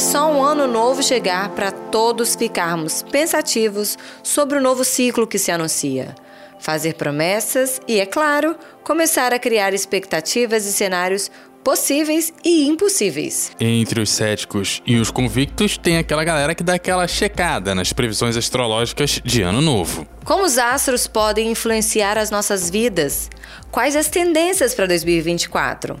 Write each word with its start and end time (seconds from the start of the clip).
Só 0.00 0.32
um 0.32 0.42
ano 0.42 0.66
novo 0.66 1.02
chegar 1.02 1.50
para 1.50 1.70
todos 1.70 2.34
ficarmos 2.34 3.02
pensativos 3.02 3.98
sobre 4.22 4.56
o 4.56 4.60
novo 4.60 4.82
ciclo 4.82 5.26
que 5.26 5.38
se 5.38 5.52
anuncia. 5.52 6.14
Fazer 6.58 6.94
promessas 6.94 7.82
e, 7.86 8.00
é 8.00 8.06
claro, 8.06 8.56
começar 8.82 9.34
a 9.34 9.38
criar 9.38 9.74
expectativas 9.74 10.64
e 10.64 10.72
cenários 10.72 11.30
possíveis 11.62 12.32
e 12.42 12.66
impossíveis. 12.66 13.52
Entre 13.60 14.00
os 14.00 14.08
céticos 14.08 14.82
e 14.86 14.96
os 14.96 15.10
convictos, 15.10 15.76
tem 15.76 15.98
aquela 15.98 16.24
galera 16.24 16.54
que 16.54 16.62
dá 16.62 16.74
aquela 16.74 17.06
checada 17.06 17.74
nas 17.74 17.92
previsões 17.92 18.38
astrológicas 18.38 19.20
de 19.22 19.42
ano 19.42 19.60
novo. 19.60 20.06
Como 20.24 20.44
os 20.44 20.56
astros 20.56 21.06
podem 21.06 21.50
influenciar 21.50 22.16
as 22.16 22.30
nossas 22.30 22.70
vidas? 22.70 23.28
Quais 23.70 23.94
as 23.94 24.08
tendências 24.08 24.74
para 24.74 24.86
2024? 24.86 26.00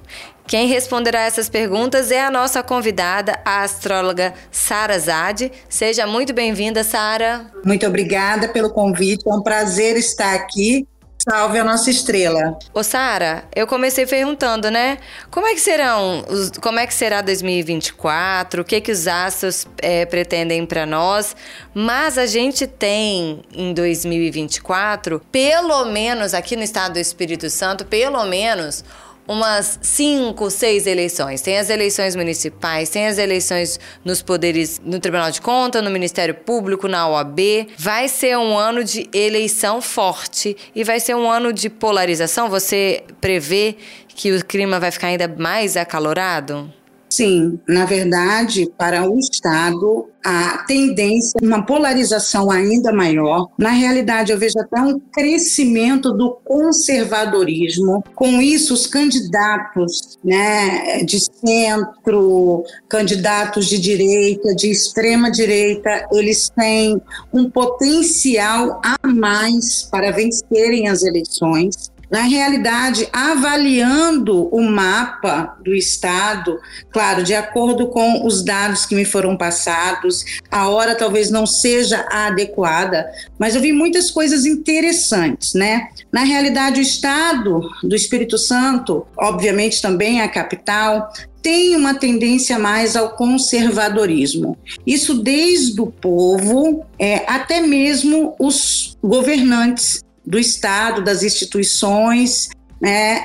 Quem 0.50 0.66
responderá 0.66 1.20
essas 1.20 1.48
perguntas 1.48 2.10
é 2.10 2.20
a 2.20 2.28
nossa 2.28 2.60
convidada, 2.60 3.38
a 3.44 3.62
astróloga 3.62 4.34
Sara 4.50 4.98
Zade. 4.98 5.52
Seja 5.68 6.08
muito 6.08 6.34
bem-vinda, 6.34 6.82
Sara. 6.82 7.46
Muito 7.64 7.86
obrigada 7.86 8.48
pelo 8.48 8.68
convite. 8.70 9.28
É 9.28 9.32
um 9.32 9.42
prazer 9.42 9.96
estar 9.96 10.34
aqui 10.34 10.88
Salve 11.22 11.58
a 11.58 11.64
nossa 11.64 11.90
estrela. 11.90 12.58
Ô 12.72 12.82
Sara, 12.82 13.44
eu 13.54 13.66
comecei 13.66 14.06
perguntando, 14.06 14.70
né? 14.70 14.96
Como 15.30 15.46
é 15.46 15.52
que 15.52 15.60
serão, 15.60 16.24
os, 16.26 16.50
como 16.52 16.78
é 16.78 16.86
que 16.86 16.94
será 16.94 17.20
2024? 17.20 18.62
O 18.62 18.64
que 18.64 18.80
que 18.80 18.90
os 18.90 19.06
astros 19.06 19.66
é, 19.82 20.06
pretendem 20.06 20.64
para 20.64 20.86
nós? 20.86 21.36
Mas 21.74 22.16
a 22.16 22.24
gente 22.24 22.66
tem 22.66 23.42
em 23.52 23.74
2024, 23.74 25.20
pelo 25.30 25.84
menos 25.84 26.32
aqui 26.32 26.56
no 26.56 26.62
estado 26.62 26.94
do 26.94 26.98
Espírito 26.98 27.50
Santo, 27.50 27.84
pelo 27.84 28.24
menos 28.24 28.82
umas 29.30 29.78
cinco, 29.80 30.50
seis 30.50 30.88
eleições. 30.88 31.40
Tem 31.40 31.56
as 31.56 31.70
eleições 31.70 32.16
municipais, 32.16 32.88
tem 32.88 33.06
as 33.06 33.16
eleições 33.16 33.78
nos 34.04 34.20
poderes, 34.20 34.80
no 34.84 34.98
Tribunal 34.98 35.30
de 35.30 35.40
Contas, 35.40 35.84
no 35.84 35.90
Ministério 35.90 36.34
Público, 36.34 36.88
na 36.88 37.08
OAB. 37.08 37.68
Vai 37.78 38.08
ser 38.08 38.36
um 38.36 38.58
ano 38.58 38.82
de 38.82 39.08
eleição 39.12 39.80
forte 39.80 40.56
e 40.74 40.82
vai 40.82 40.98
ser 40.98 41.14
um 41.14 41.30
ano 41.30 41.52
de 41.52 41.70
polarização. 41.70 42.50
Você 42.50 43.04
prevê 43.20 43.76
que 44.08 44.32
o 44.32 44.44
clima 44.44 44.80
vai 44.80 44.90
ficar 44.90 45.06
ainda 45.06 45.28
mais 45.28 45.76
acalorado? 45.76 46.79
Sim, 47.10 47.58
na 47.68 47.84
verdade, 47.84 48.70
para 48.78 49.10
o 49.10 49.18
Estado, 49.18 50.08
a 50.24 50.58
tendência 50.58 51.40
uma 51.42 51.66
polarização 51.66 52.50
ainda 52.50 52.92
maior. 52.92 53.48
Na 53.58 53.70
realidade, 53.70 54.30
eu 54.30 54.38
vejo 54.38 54.60
até 54.60 54.80
um 54.80 55.00
crescimento 55.12 56.12
do 56.12 56.38
conservadorismo. 56.44 58.04
Com 58.14 58.40
isso, 58.40 58.72
os 58.74 58.86
candidatos 58.86 60.18
né, 60.22 61.02
de 61.02 61.18
centro, 61.18 62.64
candidatos 62.88 63.66
de 63.66 63.80
direita, 63.80 64.54
de 64.54 64.70
extrema 64.70 65.32
direita, 65.32 66.06
eles 66.12 66.48
têm 66.50 67.00
um 67.32 67.50
potencial 67.50 68.80
a 68.84 69.08
mais 69.08 69.82
para 69.90 70.12
vencerem 70.12 70.86
as 70.86 71.02
eleições 71.02 71.90
na 72.10 72.22
realidade, 72.22 73.08
avaliando 73.12 74.48
o 74.48 74.62
mapa 74.62 75.56
do 75.62 75.74
Estado, 75.74 76.58
claro, 76.90 77.22
de 77.22 77.34
acordo 77.34 77.86
com 77.88 78.26
os 78.26 78.42
dados 78.42 78.84
que 78.84 78.94
me 78.94 79.04
foram 79.04 79.36
passados, 79.36 80.24
a 80.50 80.68
hora 80.68 80.94
talvez 80.94 81.30
não 81.30 81.46
seja 81.46 82.04
a 82.10 82.26
adequada, 82.26 83.06
mas 83.38 83.54
eu 83.54 83.60
vi 83.60 83.72
muitas 83.72 84.10
coisas 84.10 84.44
interessantes, 84.44 85.54
né? 85.54 85.88
Na 86.10 86.24
realidade, 86.24 86.80
o 86.80 86.82
Estado 86.82 87.60
do 87.82 87.94
Espírito 87.94 88.36
Santo, 88.36 89.06
obviamente 89.16 89.80
também 89.80 90.20
a 90.20 90.28
capital, 90.28 91.12
tem 91.42 91.74
uma 91.74 91.94
tendência 91.94 92.58
mais 92.58 92.96
ao 92.96 93.10
conservadorismo. 93.10 94.58
Isso 94.86 95.22
desde 95.22 95.80
o 95.80 95.86
povo 95.86 96.84
é, 96.98 97.24
até 97.26 97.60
mesmo 97.60 98.34
os 98.38 98.96
governantes 99.02 100.02
do 100.26 100.38
Estado, 100.38 101.02
das 101.02 101.22
instituições 101.22 102.50
né, 102.80 103.24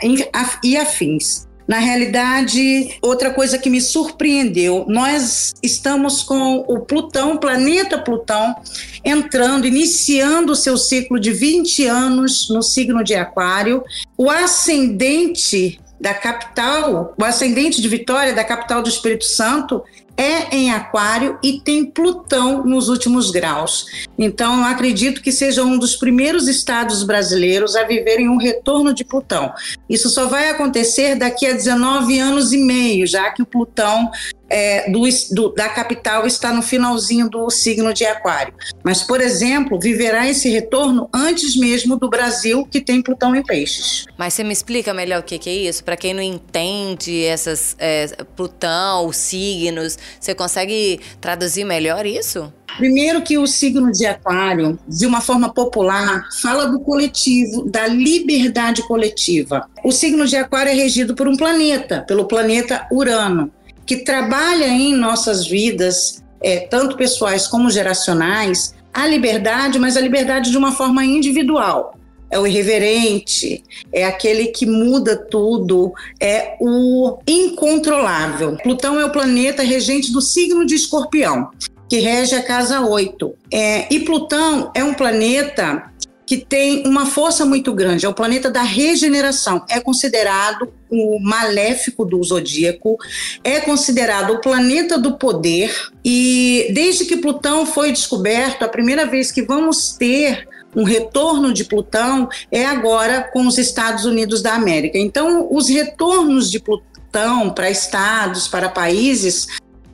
e 0.63 0.77
afins. 0.77 1.45
Na 1.67 1.79
realidade, 1.79 2.95
outra 3.01 3.33
coisa 3.33 3.57
que 3.57 3.71
me 3.71 3.81
surpreendeu, 3.81 4.85
nós 4.87 5.53
estamos 5.63 6.21
com 6.21 6.63
o 6.67 6.81
Plutão, 6.81 7.33
o 7.33 7.39
planeta 7.39 7.97
Plutão, 7.97 8.55
entrando, 9.03 9.65
iniciando 9.65 10.51
o 10.51 10.55
seu 10.55 10.77
ciclo 10.77 11.19
de 11.19 11.31
20 11.31 11.87
anos 11.87 12.49
no 12.49 12.61
signo 12.61 13.03
de 13.03 13.15
Aquário. 13.15 13.83
O 14.15 14.29
ascendente 14.29 15.79
da 15.99 16.13
capital, 16.13 17.15
o 17.19 17.23
ascendente 17.23 17.81
de 17.81 17.87
Vitória, 17.87 18.33
da 18.33 18.43
capital 18.43 18.83
do 18.83 18.89
Espírito 18.89 19.25
Santo, 19.25 19.83
é 20.17 20.55
em 20.55 20.71
Aquário 20.71 21.37
e 21.43 21.59
tem 21.59 21.85
Plutão 21.85 22.65
nos 22.65 22.89
últimos 22.89 23.31
graus. 23.31 23.85
Então, 24.17 24.63
acredito 24.65 25.21
que 25.21 25.31
seja 25.31 25.63
um 25.63 25.77
dos 25.77 25.95
primeiros 25.95 26.47
estados 26.47 27.03
brasileiros 27.03 27.75
a 27.75 27.83
viverem 27.83 28.29
um 28.29 28.37
retorno 28.37 28.93
de 28.93 29.03
Plutão. 29.03 29.53
Isso 29.89 30.09
só 30.09 30.27
vai 30.27 30.49
acontecer 30.49 31.15
daqui 31.15 31.45
a 31.45 31.53
19 31.53 32.19
anos 32.19 32.53
e 32.53 32.57
meio, 32.57 33.05
já 33.05 33.29
que 33.31 33.41
o 33.41 33.45
Plutão 33.45 34.09
é, 34.49 34.89
do, 34.89 35.01
do, 35.31 35.49
da 35.53 35.69
capital 35.69 36.25
está 36.25 36.53
no 36.53 36.61
finalzinho 36.61 37.29
do 37.29 37.49
signo 37.49 37.93
de 37.93 38.05
Aquário. 38.05 38.53
Mas, 38.83 39.01
por 39.01 39.21
exemplo, 39.21 39.79
viverá 39.79 40.27
esse 40.27 40.49
retorno 40.49 41.09
antes 41.13 41.55
mesmo 41.55 41.97
do 41.97 42.09
Brasil, 42.09 42.67
que 42.69 42.81
tem 42.81 43.01
Plutão 43.01 43.35
em 43.35 43.43
Peixes. 43.43 44.05
Mas 44.17 44.33
você 44.33 44.43
me 44.43 44.53
explica 44.53 44.93
melhor 44.93 45.19
o 45.19 45.23
que, 45.23 45.37
que 45.37 45.49
é 45.49 45.53
isso? 45.53 45.83
Para 45.83 45.97
quem 45.97 46.13
não 46.13 46.21
entende 46.21 47.23
essas 47.23 47.75
é, 47.79 48.07
Plutão, 48.35 49.07
os 49.07 49.17
signos, 49.17 49.97
você 50.19 50.35
consegue 50.35 50.99
traduzir 51.19 51.63
melhor 51.63 52.05
isso? 52.05 52.51
Primeiro 52.77 53.21
que 53.21 53.37
o 53.37 53.47
signo 53.47 53.89
de 53.89 54.05
Aquário, 54.05 54.77
de 54.85 55.05
uma 55.05 55.21
forma 55.21 55.53
popular, 55.53 56.27
fala 56.41 56.65
do 56.65 56.79
coletivo, 56.81 57.69
da 57.69 57.87
liberdade 57.87 58.83
coletiva. 58.83 59.69
O 59.83 59.93
signo 59.93 60.27
de 60.27 60.35
Aquário 60.35 60.71
é 60.71 60.75
regido 60.75 61.15
por 61.15 61.25
um 61.27 61.37
planeta, 61.37 62.03
pelo 62.05 62.25
planeta 62.25 62.85
Urano 62.91 63.51
que 63.85 63.97
trabalha 63.97 64.67
em 64.67 64.93
nossas 64.93 65.47
vidas, 65.47 66.23
é, 66.41 66.59
tanto 66.59 66.97
pessoais 66.97 67.47
como 67.47 67.69
geracionais, 67.69 68.73
a 68.93 69.05
liberdade, 69.05 69.77
mas 69.77 69.97
a 69.97 70.01
liberdade 70.01 70.49
de 70.49 70.57
uma 70.57 70.71
forma 70.71 71.03
individual. 71.03 71.95
É 72.31 72.39
o 72.39 72.47
irreverente, 72.47 73.63
é 73.93 74.03
aquele 74.03 74.47
que 74.47 74.65
muda 74.65 75.15
tudo, 75.15 75.93
é 76.19 76.57
o 76.59 77.19
incontrolável. 77.27 78.57
Plutão 78.63 78.99
é 78.99 79.05
o 79.05 79.11
planeta 79.11 79.61
regente 79.61 80.11
do 80.11 80.19
signo 80.19 80.65
de 80.65 80.75
Escorpião, 80.75 81.49
que 81.87 81.99
rege 81.99 82.35
a 82.35 82.41
casa 82.41 82.81
8. 82.81 83.33
É, 83.51 83.93
e 83.93 83.99
Plutão 83.99 84.71
é 84.73 84.83
um 84.83 84.93
planeta 84.93 85.91
que 86.25 86.37
tem 86.37 86.87
uma 86.87 87.05
força 87.05 87.45
muito 87.45 87.73
grande, 87.73 88.05
é 88.05 88.09
o 88.09 88.13
planeta 88.13 88.49
da 88.49 88.63
regeneração. 88.63 89.63
É 89.69 89.79
considerado 89.79 90.73
o 90.89 91.19
maléfico 91.19 92.03
do 92.05 92.23
zodíaco, 92.23 92.97
é 93.43 93.59
considerado 93.59 94.31
o 94.31 94.41
planeta 94.41 94.97
do 94.97 95.17
poder, 95.17 95.71
e 96.03 96.67
desde 96.73 97.05
que 97.05 97.17
Plutão 97.17 97.65
foi 97.65 97.91
descoberto, 97.91 98.63
a 98.63 98.67
primeira 98.67 99.05
vez 99.05 99.31
que 99.31 99.41
vamos 99.41 99.93
ter 99.93 100.47
um 100.75 100.83
retorno 100.83 101.53
de 101.53 101.63
Plutão 101.63 102.27
é 102.51 102.65
agora 102.65 103.29
com 103.31 103.47
os 103.47 103.57
Estados 103.57 104.03
Unidos 104.03 104.41
da 104.41 104.53
América. 104.53 104.97
Então, 104.97 105.47
os 105.49 105.69
retornos 105.69 106.51
de 106.51 106.59
Plutão 106.59 107.49
para 107.49 107.69
estados, 107.69 108.47
para 108.47 108.67
países, 108.67 109.47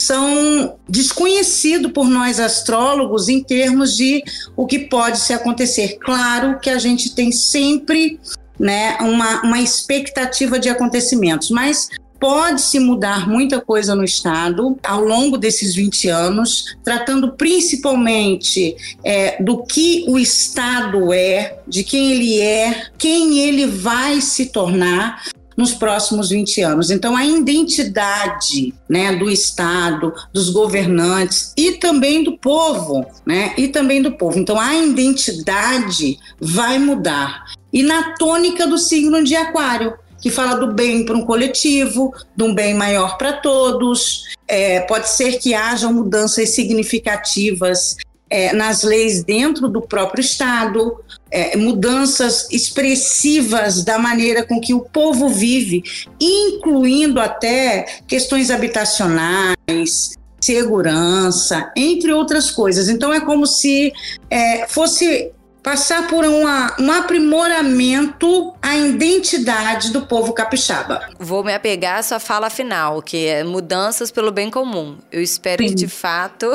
são 0.06 0.78
desconhecidos 0.88 1.92
por 1.92 2.08
nós 2.08 2.40
astrólogos 2.40 3.30
em 3.30 3.44
termos 3.44 3.96
de 3.96 4.24
o 4.56 4.66
que 4.66 4.80
pode 4.80 5.20
se 5.20 5.34
acontecer. 5.34 5.98
Claro 6.00 6.60
que 6.60 6.70
a 6.70 6.80
gente 6.80 7.14
tem 7.14 7.32
sempre 7.32 8.20
né, 8.60 8.98
uma, 9.02 9.42
uma 9.42 9.60
expectativa 9.60 10.60
de 10.60 10.70
acontecimentos, 10.70 11.50
mas 11.50 11.90
pode-se 12.20 12.80
mudar 12.80 13.28
muita 13.28 13.60
coisa 13.60 13.96
no 13.96 14.04
Estado 14.04 14.78
ao 14.84 15.04
longo 15.04 15.40
desses 15.40 15.74
20 15.74 16.08
anos, 16.08 16.78
tratando 16.84 17.32
principalmente 17.32 18.76
é, 19.04 19.42
do 19.42 19.64
que 19.64 20.06
o 20.08 20.20
Estado 20.20 21.12
é, 21.12 21.58
de 21.68 21.84
quem 21.84 22.12
ele 22.12 22.40
é, 22.40 22.90
quem 22.96 23.40
ele 23.40 23.66
vai 23.66 24.22
se 24.22 24.48
tornar, 24.52 25.24
nos 25.62 25.74
próximos 25.74 26.30
20 26.30 26.62
anos. 26.62 26.90
Então, 26.90 27.16
a 27.16 27.24
identidade 27.24 28.74
né, 28.90 29.16
do 29.16 29.30
Estado, 29.30 30.14
dos 30.34 30.50
governantes 30.50 31.54
e 31.56 31.74
também 31.74 32.24
do 32.24 32.38
povo, 32.38 33.06
né, 33.26 33.54
e 33.56 33.68
também 33.68 34.02
do 34.02 34.12
povo. 34.12 34.40
Então, 34.40 34.60
a 34.60 34.76
identidade 34.76 36.18
vai 36.40 36.80
mudar. 36.80 37.46
E 37.72 37.84
na 37.84 38.16
tônica 38.16 38.66
do 38.66 38.78
signo 38.78 39.24
de 39.24 39.36
Aquário, 39.36 39.94
que 40.20 40.30
fala 40.30 40.56
do 40.56 40.74
bem 40.74 41.06
para 41.06 41.16
um 41.16 41.26
coletivo, 41.26 42.14
de 42.36 42.44
um 42.44 42.54
bem 42.54 42.74
maior 42.74 43.18
para 43.18 43.34
todos. 43.34 44.24
É, 44.48 44.82
pode 44.82 45.10
ser 45.10 45.40
que 45.40 45.54
hajam 45.54 45.94
mudanças 45.94 46.50
significativas 46.50 47.98
é, 48.32 48.54
nas 48.54 48.82
leis 48.82 49.24
dentro 49.24 49.68
do 49.68 49.82
próprio 49.82 50.22
Estado, 50.22 50.98
é, 51.30 51.58
mudanças 51.58 52.48
expressivas 52.50 53.84
da 53.84 54.00
maneira 54.00 54.44
com 54.44 54.62
que 54.62 54.74
o 54.74 54.80
povo 54.80 55.28
vive, 55.28 55.84
incluindo 56.20 57.20
até 57.20 57.86
questões 58.08 58.50
habitacionais, 58.50 60.18
segurança, 60.40 61.72
entre 61.76 62.14
outras 62.14 62.50
coisas. 62.50 62.88
Então 62.88 63.14
é 63.14 63.20
como 63.20 63.46
se 63.46 63.92
é, 64.30 64.66
fosse 64.68 65.32
passar 65.64 66.08
por 66.08 66.26
uma, 66.26 66.76
um 66.80 66.92
aprimoramento 66.92 68.54
à 68.62 68.76
identidade 68.76 69.92
do 69.92 70.02
povo 70.02 70.34
capixaba. 70.34 71.10
Vou 71.20 71.44
me 71.44 71.54
apegar 71.54 72.00
à 72.00 72.04
sua 72.04 72.20
fala 72.20 72.50
final, 72.50 73.02
que 73.02 73.28
é 73.28 73.44
mudanças 73.44 74.12
pelo 74.12 74.32
bem 74.32 74.50
comum. 74.50 74.98
Eu 75.12 75.22
espero 75.22 75.62
Sim. 75.62 75.70
que, 75.70 75.76
de 75.76 75.88
fato, 75.88 76.48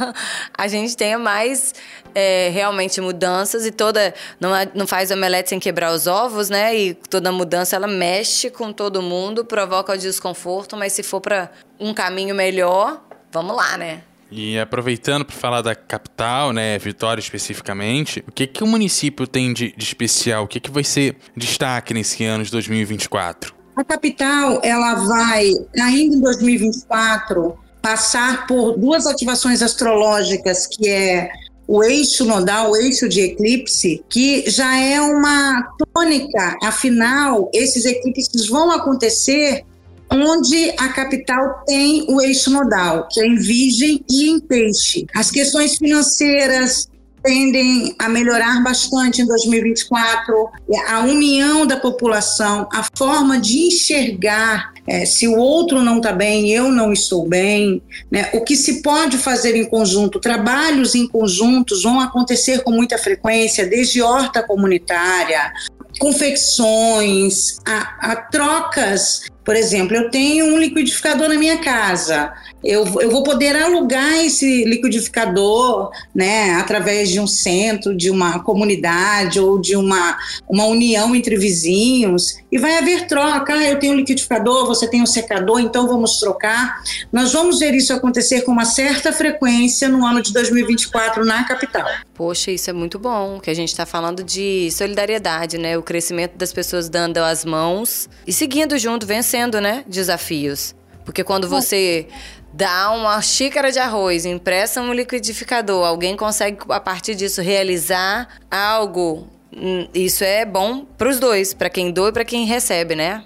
a 0.56 0.68
gente 0.68 0.96
tenha 0.96 1.18
mais 1.18 1.74
é, 2.14 2.48
realmente 2.48 3.00
mudanças 3.00 3.66
e 3.66 3.70
toda... 3.70 4.14
Não, 4.40 4.50
não 4.74 4.86
faz 4.86 5.10
omelete 5.10 5.50
sem 5.50 5.60
quebrar 5.60 5.92
os 5.92 6.06
ovos, 6.06 6.48
né? 6.48 6.74
E 6.74 6.94
toda 6.94 7.30
mudança, 7.30 7.76
ela 7.76 7.86
mexe 7.86 8.50
com 8.50 8.72
todo 8.72 9.02
mundo, 9.02 9.44
provoca 9.44 9.92
o 9.92 9.98
desconforto, 9.98 10.76
mas 10.76 10.94
se 10.94 11.02
for 11.02 11.20
para 11.20 11.50
um 11.78 11.92
caminho 11.92 12.34
melhor, 12.34 13.02
vamos 13.30 13.54
lá, 13.54 13.76
né? 13.76 14.00
E 14.30 14.58
aproveitando 14.58 15.24
para 15.24 15.34
falar 15.34 15.62
da 15.62 15.74
capital, 15.74 16.52
né, 16.52 16.78
Vitória 16.78 17.20
especificamente, 17.20 18.24
o 18.26 18.32
que 18.32 18.46
que 18.46 18.64
o 18.64 18.66
município 18.66 19.26
tem 19.26 19.52
de, 19.52 19.72
de 19.76 19.84
especial? 19.84 20.44
O 20.44 20.48
que 20.48 20.58
que 20.58 20.70
vai 20.70 20.84
ser 20.84 21.16
destaque 21.36 21.94
nesse 21.94 22.24
ano 22.24 22.44
de 22.44 22.50
2024? 22.50 23.54
A 23.76 23.84
capital, 23.84 24.60
ela 24.64 24.94
vai, 24.94 25.50
ainda 25.80 26.16
em 26.16 26.20
2024, 26.20 27.56
passar 27.80 28.46
por 28.46 28.76
duas 28.76 29.06
ativações 29.06 29.62
astrológicas, 29.62 30.66
que 30.66 30.88
é 30.88 31.30
o 31.68 31.84
eixo 31.84 32.24
nodal, 32.24 32.70
o 32.70 32.76
eixo 32.76 33.08
de 33.08 33.20
eclipse, 33.20 34.02
que 34.08 34.48
já 34.48 34.76
é 34.76 35.00
uma 35.00 35.62
tônica, 35.92 36.56
afinal, 36.62 37.50
esses 37.52 37.84
eclipses 37.84 38.48
vão 38.48 38.70
acontecer 38.70 39.64
onde 40.10 40.70
a 40.78 40.88
capital 40.88 41.62
tem 41.66 42.06
o 42.08 42.20
eixo 42.20 42.50
nodal, 42.50 43.08
que 43.10 43.20
é 43.20 43.26
em 43.26 43.36
Virgem 43.36 44.04
e 44.08 44.30
em 44.30 44.40
Peixe. 44.40 45.06
As 45.14 45.30
questões 45.30 45.76
financeiras 45.76 46.88
tendem 47.22 47.94
a 47.98 48.08
melhorar 48.08 48.62
bastante 48.62 49.20
em 49.20 49.26
2024. 49.26 50.48
A 50.88 51.00
união 51.00 51.66
da 51.66 51.76
população, 51.76 52.68
a 52.72 52.86
forma 52.96 53.40
de 53.40 53.66
enxergar 53.66 54.72
é, 54.86 55.04
se 55.04 55.26
o 55.26 55.36
outro 55.36 55.82
não 55.82 55.96
está 55.96 56.12
bem, 56.12 56.52
eu 56.52 56.70
não 56.70 56.92
estou 56.92 57.28
bem, 57.28 57.82
né? 58.08 58.30
o 58.32 58.42
que 58.42 58.54
se 58.54 58.82
pode 58.82 59.18
fazer 59.18 59.56
em 59.56 59.64
conjunto, 59.64 60.20
trabalhos 60.20 60.94
em 60.94 61.08
conjuntos 61.08 61.82
vão 61.82 61.98
acontecer 61.98 62.62
com 62.62 62.70
muita 62.70 62.96
frequência, 62.96 63.66
desde 63.66 64.00
horta 64.00 64.44
comunitária, 64.44 65.52
confecções, 65.98 67.58
a, 67.66 68.12
a 68.12 68.16
trocas 68.16 69.24
por 69.46 69.54
exemplo, 69.54 69.96
eu 69.96 70.10
tenho 70.10 70.44
um 70.46 70.58
liquidificador 70.58 71.28
na 71.28 71.38
minha 71.38 71.58
casa. 71.58 72.32
Eu, 72.66 72.84
eu 73.00 73.10
vou 73.10 73.22
poder 73.22 73.54
alugar 73.56 74.24
esse 74.24 74.64
liquidificador 74.64 75.90
né, 76.14 76.54
através 76.54 77.08
de 77.08 77.20
um 77.20 77.26
centro, 77.26 77.96
de 77.96 78.10
uma 78.10 78.40
comunidade 78.40 79.38
ou 79.38 79.60
de 79.60 79.76
uma, 79.76 80.18
uma 80.48 80.64
união 80.64 81.14
entre 81.14 81.36
vizinhos 81.36 82.36
e 82.50 82.58
vai 82.58 82.78
haver 82.78 83.06
troca. 83.06 83.54
Ah, 83.54 83.68
eu 83.68 83.78
tenho 83.78 83.92
um 83.92 83.96
liquidificador, 83.96 84.66
você 84.66 84.88
tem 84.88 85.02
um 85.02 85.06
secador, 85.06 85.60
então 85.60 85.86
vamos 85.86 86.18
trocar. 86.18 86.82
Nós 87.12 87.32
vamos 87.32 87.58
ver 87.58 87.74
isso 87.74 87.92
acontecer 87.92 88.42
com 88.42 88.52
uma 88.52 88.64
certa 88.64 89.12
frequência 89.12 89.88
no 89.88 90.04
ano 90.04 90.20
de 90.20 90.32
2024 90.32 91.24
na 91.24 91.44
capital. 91.44 91.86
Poxa, 92.14 92.50
isso 92.50 92.70
é 92.70 92.72
muito 92.72 92.98
bom, 92.98 93.38
que 93.40 93.50
a 93.50 93.54
gente 93.54 93.68
está 93.68 93.86
falando 93.86 94.24
de 94.24 94.70
solidariedade, 94.72 95.58
né? 95.58 95.76
O 95.76 95.82
crescimento 95.82 96.36
das 96.36 96.52
pessoas 96.52 96.88
dando 96.88 97.18
as 97.18 97.44
mãos 97.44 98.08
e 98.26 98.32
seguindo 98.32 98.78
junto, 98.78 99.06
vencendo, 99.06 99.60
né? 99.60 99.84
Desafios. 99.86 100.74
Porque 101.04 101.22
quando 101.22 101.48
você 101.48 102.08
dá 102.56 102.90
uma 102.90 103.20
xícara 103.20 103.70
de 103.70 103.78
arroz, 103.78 104.24
empresta 104.24 104.80
um 104.80 104.94
liquidificador, 104.94 105.86
alguém 105.86 106.16
consegue 106.16 106.58
a 106.70 106.80
partir 106.80 107.14
disso 107.14 107.42
realizar 107.42 108.28
algo, 108.50 109.28
hum, 109.54 109.86
isso 109.92 110.24
é 110.24 110.46
bom 110.46 110.86
para 110.96 111.10
os 111.10 111.20
dois, 111.20 111.52
para 111.52 111.68
quem 111.68 111.92
doa 111.92 112.08
e 112.08 112.12
para 112.12 112.24
quem 112.24 112.46
recebe, 112.46 112.96
né? 112.96 113.22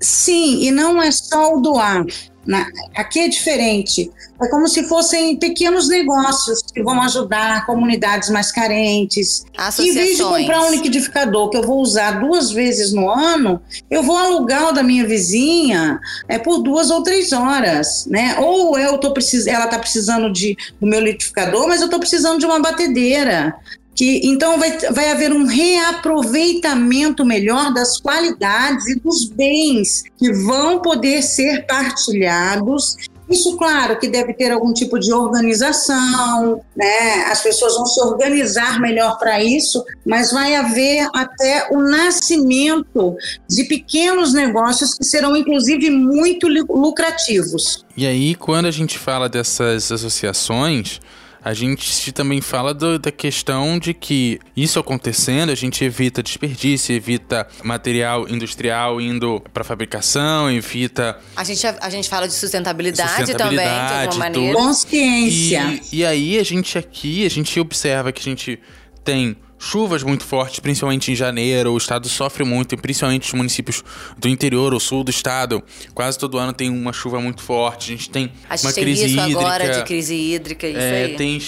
Sim, 0.00 0.62
e 0.62 0.70
não 0.70 1.02
é 1.02 1.10
só 1.10 1.52
o 1.54 1.60
doar. 1.60 2.06
Na, 2.46 2.66
aqui 2.96 3.20
é 3.20 3.28
diferente. 3.28 4.10
É 4.42 4.48
como 4.48 4.66
se 4.66 4.84
fossem 4.88 5.36
pequenos 5.36 5.88
negócios 5.88 6.62
que 6.62 6.82
vão 6.82 7.00
ajudar 7.02 7.66
comunidades 7.66 8.30
mais 8.30 8.50
carentes. 8.50 9.44
Em 9.78 9.92
vez 9.92 10.16
de 10.16 10.22
comprar 10.22 10.62
um 10.62 10.70
liquidificador 10.70 11.50
que 11.50 11.58
eu 11.58 11.62
vou 11.62 11.80
usar 11.80 12.12
duas 12.12 12.50
vezes 12.50 12.92
no 12.92 13.10
ano, 13.10 13.60
eu 13.90 14.02
vou 14.02 14.16
alugar 14.16 14.68
o 14.68 14.72
da 14.72 14.82
minha 14.82 15.06
vizinha 15.06 16.00
é, 16.26 16.38
por 16.38 16.62
duas 16.62 16.90
ou 16.90 17.02
três 17.02 17.32
horas, 17.32 18.06
né? 18.06 18.36
Ou 18.38 18.78
eu 18.78 18.96
tô 18.98 19.12
precis... 19.12 19.46
ela 19.46 19.66
está 19.66 19.78
precisando 19.78 20.32
de, 20.32 20.56
do 20.80 20.86
meu 20.86 21.00
liquidificador, 21.00 21.68
mas 21.68 21.80
eu 21.80 21.86
estou 21.86 22.00
precisando 22.00 22.38
de 22.38 22.46
uma 22.46 22.60
batedeira. 22.60 23.54
Que, 24.00 24.22
então 24.24 24.58
vai, 24.58 24.78
vai 24.92 25.10
haver 25.10 25.30
um 25.30 25.44
reaproveitamento 25.44 27.22
melhor 27.22 27.70
das 27.74 28.00
qualidades 28.00 28.88
e 28.88 28.98
dos 28.98 29.28
bens 29.28 30.04
que 30.16 30.32
vão 30.32 30.80
poder 30.80 31.20
ser 31.20 31.66
partilhados 31.66 32.96
isso, 33.28 33.56
claro, 33.58 33.96
que 33.98 34.08
deve 34.08 34.32
ter 34.34 34.50
algum 34.50 34.72
tipo 34.72 34.98
de 34.98 35.12
organização, 35.12 36.62
né? 36.74 37.26
As 37.30 37.42
pessoas 37.42 37.76
vão 37.76 37.86
se 37.86 38.00
organizar 38.00 38.80
melhor 38.80 39.18
para 39.18 39.40
isso, 39.44 39.84
mas 40.04 40.32
vai 40.32 40.56
haver 40.56 41.06
até 41.14 41.68
o 41.70 41.78
nascimento 41.80 43.14
de 43.48 43.64
pequenos 43.64 44.32
negócios 44.32 44.94
que 44.94 45.04
serão, 45.04 45.36
inclusive, 45.36 45.90
muito 45.90 46.48
lucrativos. 46.48 47.84
E 47.96 48.04
aí, 48.04 48.34
quando 48.34 48.66
a 48.66 48.72
gente 48.72 48.98
fala 48.98 49.28
dessas 49.28 49.92
associações, 49.92 51.00
a 51.42 51.54
gente 51.54 52.12
também 52.12 52.40
fala 52.40 52.74
do, 52.74 52.98
da 52.98 53.10
questão 53.10 53.78
de 53.78 53.94
que 53.94 54.38
isso 54.56 54.78
acontecendo, 54.78 55.50
a 55.50 55.54
gente 55.54 55.84
evita 55.84 56.22
desperdício, 56.22 56.94
evita 56.94 57.46
material 57.64 58.28
industrial 58.28 59.00
indo 59.00 59.42
para 59.52 59.64
fabricação, 59.64 60.50
evita. 60.50 61.18
A 61.34 61.44
gente, 61.44 61.66
a, 61.66 61.78
a, 61.80 61.90
gente 61.90 62.08
fala 62.08 62.28
de 62.28 62.34
sustentabilidade, 62.34 63.10
sustentabilidade 63.10 63.78
também, 63.78 64.00
de 64.00 64.06
alguma 64.06 64.24
maneira. 64.24 64.58
Consciência. 64.58 65.80
E, 65.92 66.00
e 66.00 66.04
aí 66.04 66.38
a 66.38 66.44
gente 66.44 66.76
aqui, 66.76 67.24
a 67.24 67.30
gente 67.30 67.58
observa 67.58 68.12
que 68.12 68.20
a 68.20 68.24
gente 68.24 68.60
tem 69.02 69.36
chuvas 69.60 70.02
muito 70.02 70.24
fortes, 70.24 70.58
principalmente 70.58 71.12
em 71.12 71.14
janeiro. 71.14 71.72
O 71.72 71.76
estado 71.76 72.08
sofre 72.08 72.42
muito, 72.42 72.76
principalmente 72.78 73.28
os 73.28 73.34
municípios 73.34 73.84
do 74.16 74.26
interior, 74.26 74.72
o 74.72 74.80
sul 74.80 75.04
do 75.04 75.10
estado. 75.10 75.62
Quase 75.94 76.18
todo 76.18 76.38
ano 76.38 76.54
tem 76.54 76.70
uma 76.70 76.94
chuva 76.94 77.20
muito 77.20 77.42
forte. 77.42 77.92
A 77.92 77.96
gente 77.96 78.10
tem 78.10 78.32
a 78.48 78.56
gente 78.56 78.66
uma 78.66 78.72
tem 78.72 78.84
crise 78.84 79.04
isso 79.04 79.20
hídrica. 79.20 79.38
agora 79.38 79.68
de 79.68 79.84
crise 79.84 80.14
hídrica, 80.14 80.66
isso 80.66 80.78
é, 80.78 81.04
aí. 81.04 81.16
Tem 81.16 81.38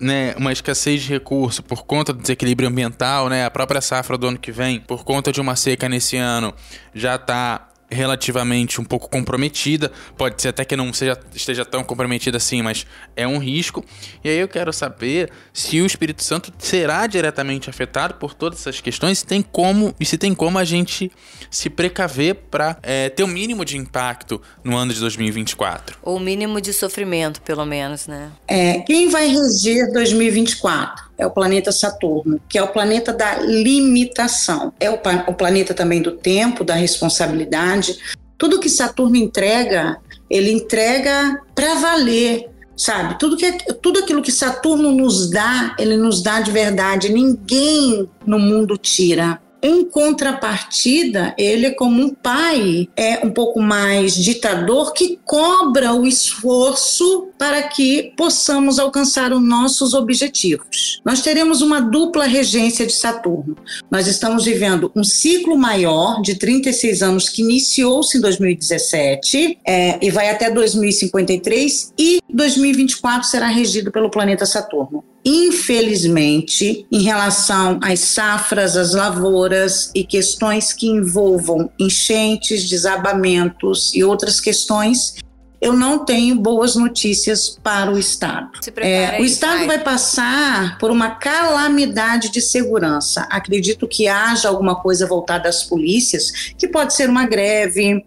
né, 0.00 0.34
uma 0.36 0.52
escassez 0.52 1.02
de 1.02 1.08
recurso 1.10 1.62
por 1.62 1.84
conta 1.84 2.12
do 2.12 2.20
desequilíbrio 2.20 2.68
ambiental, 2.68 3.28
né? 3.28 3.44
A 3.44 3.50
própria 3.50 3.80
safra 3.80 4.18
do 4.18 4.26
ano 4.26 4.38
que 4.38 4.50
vem, 4.50 4.80
por 4.80 5.04
conta 5.04 5.30
de 5.30 5.40
uma 5.40 5.54
seca 5.54 5.88
nesse 5.88 6.16
ano, 6.16 6.52
já 6.92 7.14
está 7.14 7.69
relativamente 7.90 8.80
um 8.80 8.84
pouco 8.84 9.08
comprometida. 9.08 9.90
Pode 10.16 10.40
ser 10.40 10.48
até 10.48 10.64
que 10.64 10.76
não 10.76 10.92
seja, 10.92 11.18
esteja 11.34 11.64
tão 11.64 11.82
comprometida 11.82 12.36
assim, 12.36 12.62
mas 12.62 12.86
é 13.16 13.26
um 13.26 13.38
risco. 13.38 13.84
E 14.22 14.28
aí 14.28 14.38
eu 14.38 14.48
quero 14.48 14.72
saber 14.72 15.30
se 15.52 15.80
o 15.80 15.86
Espírito 15.86 16.22
Santo 16.22 16.52
será 16.58 17.06
diretamente 17.06 17.68
afetado 17.68 18.14
por 18.14 18.34
todas 18.34 18.60
essas 18.60 18.80
questões 18.80 19.20
e 19.20 19.26
tem 19.26 19.42
como 19.42 19.94
e 19.98 20.04
se 20.04 20.16
tem 20.16 20.34
como 20.34 20.58
a 20.58 20.64
gente 20.64 21.10
se 21.50 21.68
precaver 21.68 22.34
para 22.50 22.78
é, 22.82 23.08
ter 23.08 23.22
o 23.22 23.26
um 23.26 23.28
mínimo 23.28 23.64
de 23.64 23.76
impacto 23.76 24.40
no 24.62 24.76
ano 24.76 24.92
de 24.92 25.00
2024. 25.00 25.98
Ou 26.02 26.16
o 26.16 26.20
mínimo 26.20 26.60
de 26.60 26.72
sofrimento, 26.72 27.40
pelo 27.42 27.64
menos, 27.64 28.06
né? 28.06 28.30
É, 28.46 28.80
quem 28.80 29.08
vai 29.08 29.26
regir 29.26 29.92
2024? 29.92 31.09
É 31.20 31.26
o 31.26 31.30
planeta 31.30 31.70
Saturno, 31.70 32.40
que 32.48 32.58
é 32.58 32.62
o 32.62 32.68
planeta 32.68 33.12
da 33.12 33.36
limitação. 33.36 34.72
É 34.80 34.90
o, 34.90 34.98
o 35.28 35.34
planeta 35.34 35.74
também 35.74 36.00
do 36.00 36.12
tempo, 36.12 36.64
da 36.64 36.74
responsabilidade. 36.74 37.98
Tudo 38.38 38.58
que 38.58 38.70
Saturno 38.70 39.16
entrega, 39.16 39.98
ele 40.30 40.50
entrega 40.50 41.38
para 41.54 41.74
valer, 41.74 42.48
sabe? 42.74 43.18
Tudo, 43.18 43.36
que, 43.36 43.52
tudo 43.82 43.98
aquilo 43.98 44.22
que 44.22 44.32
Saturno 44.32 44.90
nos 44.90 45.30
dá, 45.30 45.76
ele 45.78 45.98
nos 45.98 46.22
dá 46.22 46.40
de 46.40 46.50
verdade. 46.50 47.12
Ninguém 47.12 48.08
no 48.26 48.38
mundo 48.38 48.78
tira. 48.78 49.38
Em 49.62 49.84
contrapartida, 49.84 51.34
ele 51.36 51.66
é 51.66 51.70
como 51.70 52.02
um 52.02 52.14
pai, 52.14 52.88
é 52.96 53.24
um 53.24 53.30
pouco 53.30 53.60
mais 53.60 54.14
ditador 54.14 54.92
que 54.92 55.18
cobra 55.24 55.92
o 55.92 56.06
esforço 56.06 57.28
para 57.38 57.62
que 57.62 58.12
possamos 58.16 58.78
alcançar 58.78 59.32
os 59.32 59.42
nossos 59.42 59.92
objetivos. 59.92 61.00
Nós 61.04 61.22
teremos 61.22 61.60
uma 61.60 61.80
dupla 61.80 62.24
regência 62.24 62.86
de 62.86 62.92
Saturno. 62.92 63.56
Nós 63.90 64.06
estamos 64.06 64.44
vivendo 64.44 64.90
um 64.96 65.04
ciclo 65.04 65.58
maior 65.58 66.22
de 66.22 66.34
36 66.36 67.02
anos 67.02 67.28
que 67.28 67.42
iniciou-se 67.42 68.16
em 68.16 68.20
2017 68.20 69.58
é, 69.66 69.98
e 70.04 70.10
vai 70.10 70.30
até 70.30 70.50
2053 70.50 71.92
e 71.98 72.20
2024 72.32 73.28
será 73.28 73.48
regido 73.48 73.90
pelo 73.90 74.10
planeta 74.10 74.46
Saturno. 74.46 75.04
Infelizmente, 75.24 76.86
em 76.90 77.02
relação 77.02 77.78
às 77.82 78.00
safras, 78.00 78.76
às 78.76 78.94
lavouras 78.94 79.90
e 79.94 80.02
questões 80.02 80.72
que 80.72 80.86
envolvam 80.86 81.70
enchentes, 81.78 82.68
desabamentos 82.68 83.94
e 83.94 84.02
outras 84.02 84.40
questões, 84.40 85.16
eu 85.60 85.74
não 85.74 86.04
tenho 86.04 86.34
boas 86.36 86.74
notícias 86.74 87.58
para 87.62 87.90
o 87.90 87.98
Estado. 87.98 88.50
É, 88.76 89.20
o 89.20 89.24
Estado 89.24 89.66
vai 89.66 89.78
passar 89.78 90.78
por 90.78 90.90
uma 90.90 91.10
calamidade 91.10 92.30
de 92.30 92.40
segurança. 92.40 93.26
Acredito 93.30 93.86
que 93.86 94.08
haja 94.08 94.48
alguma 94.48 94.76
coisa 94.76 95.06
voltada 95.06 95.48
às 95.48 95.62
polícias, 95.62 96.52
que 96.56 96.66
pode 96.66 96.94
ser 96.94 97.10
uma 97.10 97.26
greve, 97.26 98.04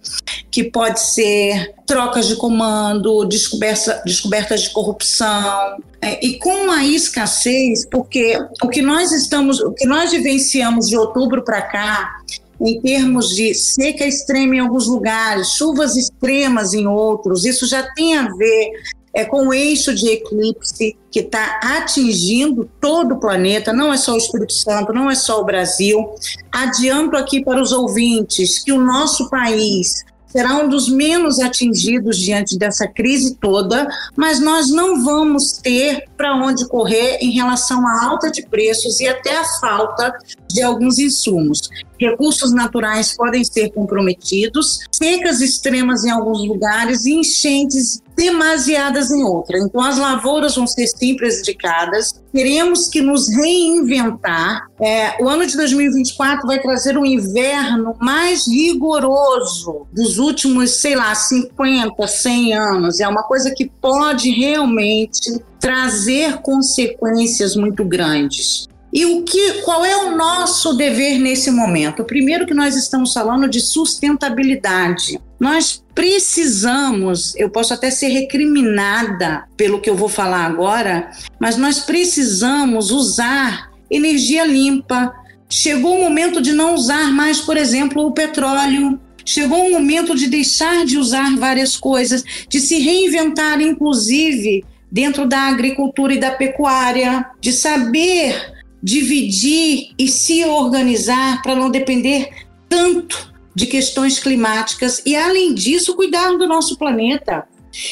que 0.50 0.64
pode 0.64 1.00
ser 1.00 1.76
trocas 1.86 2.28
de 2.28 2.36
comando, 2.36 3.24
descoberta, 3.26 4.02
descobertas 4.04 4.64
de 4.64 4.70
corrupção. 4.72 5.78
É, 6.02 6.26
e 6.26 6.40
com 6.40 6.72
a 6.72 6.84
escassez, 6.84 7.86
porque 7.86 8.38
o 8.62 8.68
que 8.68 8.82
nós 8.82 9.12
estamos, 9.12 9.60
o 9.60 9.72
que 9.72 9.86
nós 9.86 10.12
vivenciamos 10.12 10.88
de 10.88 10.98
outubro 10.98 11.44
para 11.44 11.62
cá, 11.62 12.18
em 12.64 12.80
termos 12.80 13.30
de 13.30 13.54
seca 13.54 14.06
extrema 14.06 14.56
em 14.56 14.60
alguns 14.60 14.88
lugares, 14.88 15.50
chuvas 15.50 15.98
extremas 15.98 16.74
em 16.74 16.88
outros, 16.88 17.46
isso 17.46 17.68
já 17.68 17.84
tem 17.94 18.18
a 18.18 18.30
ver 18.34 18.72
é, 19.14 19.26
com 19.26 19.48
o 19.48 19.54
eixo 19.54 19.94
de 19.94 20.08
eclipse 20.10 20.98
que 21.12 21.20
está 21.20 21.60
atingindo 21.62 22.70
todo 22.82 23.16
o 23.16 23.20
planeta, 23.20 23.72
não 23.72 23.94
é 23.94 23.98
só 23.98 24.14
o 24.14 24.18
Espírito 24.18 24.54
Santo, 24.54 24.94
não 24.94 25.12
é 25.12 25.16
só 25.16 25.42
o 25.42 25.46
Brasil. 25.46 26.10
Adianto 26.52 27.16
aqui 27.16 27.44
para 27.44 27.62
os 27.62 27.72
ouvintes 27.72 28.64
que 28.64 28.72
o 28.72 28.82
nosso 28.84 29.30
país 29.30 30.04
será 30.34 30.56
um 30.56 30.68
dos 30.68 30.90
menos 30.90 31.40
atingidos 31.40 32.18
diante 32.18 32.58
dessa 32.58 32.88
crise 32.88 33.36
toda, 33.36 33.88
mas 34.18 34.40
nós 34.40 34.72
não 34.72 35.04
vamos 35.04 35.60
ter 35.62 36.06
para 36.18 36.36
onde 36.36 36.68
correr 36.68 37.20
em 37.22 37.30
relação 37.30 37.88
à 37.88 38.06
alta 38.06 38.32
de 38.32 38.42
preços 38.42 39.00
e 39.00 39.08
até 39.08 39.38
a 39.38 39.46
falta 39.62 40.12
de 40.54 40.62
alguns 40.62 41.00
insumos. 41.00 41.70
Recursos 42.00 42.54
naturais 42.54 43.16
podem 43.16 43.44
ser 43.44 43.70
comprometidos, 43.72 44.80
secas 44.92 45.42
extremas 45.42 46.04
em 46.04 46.12
alguns 46.12 46.46
lugares 46.48 47.06
e 47.06 47.14
enchentes 47.14 48.02
demasiadas 48.16 49.10
em 49.10 49.24
outras. 49.24 49.64
Então, 49.64 49.82
as 49.82 49.98
lavouras 49.98 50.56
vão 50.56 50.68
ser 50.68 50.88
sim 50.88 51.16
prejudicadas. 51.16 52.22
Teremos 52.32 52.88
que 52.88 53.02
nos 53.02 53.30
reinventar. 53.30 54.68
É, 54.80 55.24
o 55.24 55.28
ano 55.28 55.46
de 55.46 55.56
2024 55.56 56.46
vai 56.46 56.60
trazer 56.60 56.98
um 56.98 57.06
inverno 57.06 57.96
mais 58.00 58.48
rigoroso 58.48 59.88
dos 59.92 60.18
últimos, 60.18 60.82
sei 60.82 60.96
lá, 60.96 61.16
50, 61.16 62.06
100 62.06 62.54
anos. 62.54 63.00
É 63.00 63.08
uma 63.08 63.24
coisa 63.24 63.52
que 63.56 63.70
pode 63.82 64.30
realmente 64.30 65.42
trazer 65.60 66.42
consequências 66.42 67.56
muito 67.56 67.86
grandes. 67.86 68.68
E 68.94 69.06
o 69.06 69.24
que, 69.24 69.54
qual 69.64 69.84
é 69.84 70.06
o 70.06 70.16
nosso 70.16 70.74
dever 70.74 71.18
nesse 71.18 71.50
momento? 71.50 72.04
Primeiro 72.04 72.46
que 72.46 72.54
nós 72.54 72.76
estamos 72.76 73.12
falando 73.12 73.50
de 73.50 73.60
sustentabilidade. 73.60 75.20
Nós 75.40 75.84
precisamos, 75.96 77.36
eu 77.36 77.50
posso 77.50 77.74
até 77.74 77.90
ser 77.90 78.10
recriminada 78.10 79.46
pelo 79.58 79.82
que 79.82 79.90
eu 79.90 79.96
vou 79.96 80.08
falar 80.08 80.46
agora, 80.46 81.10
mas 81.40 81.58
nós 81.58 81.80
precisamos 81.80 82.92
usar 82.92 83.72
energia 83.90 84.46
limpa. 84.46 85.12
Chegou 85.50 85.98
o 85.98 86.04
momento 86.04 86.40
de 86.40 86.54
não 86.54 86.76
usar 86.76 87.12
mais, 87.12 87.42
por 87.42 87.58
exemplo, 87.58 88.06
o 88.06 88.12
petróleo. 88.12 89.00
Chegou 89.26 89.66
o 89.66 89.72
momento 89.72 90.14
de 90.14 90.28
deixar 90.28 90.86
de 90.86 91.00
usar 91.00 91.36
várias 91.38 91.76
coisas, 91.76 92.24
de 92.48 92.60
se 92.60 92.78
reinventar, 92.78 93.60
inclusive 93.60 94.64
dentro 94.92 95.28
da 95.28 95.48
agricultura 95.48 96.14
e 96.14 96.20
da 96.20 96.30
pecuária, 96.30 97.26
de 97.42 97.52
saber 97.52 98.54
dividir 98.84 99.92
e 99.98 100.10
se 100.10 100.44
organizar 100.44 101.42
para 101.42 101.56
não 101.56 101.72
depender 101.72 102.30
tanto 102.68 103.34
de 103.56 103.66
questões 103.66 104.20
climáticas 104.20 105.02
e, 105.06 105.16
além 105.16 105.54
disso, 105.54 105.96
cuidar 105.96 106.38
do 106.38 106.46
nosso 106.46 106.78
planeta. 106.78 107.48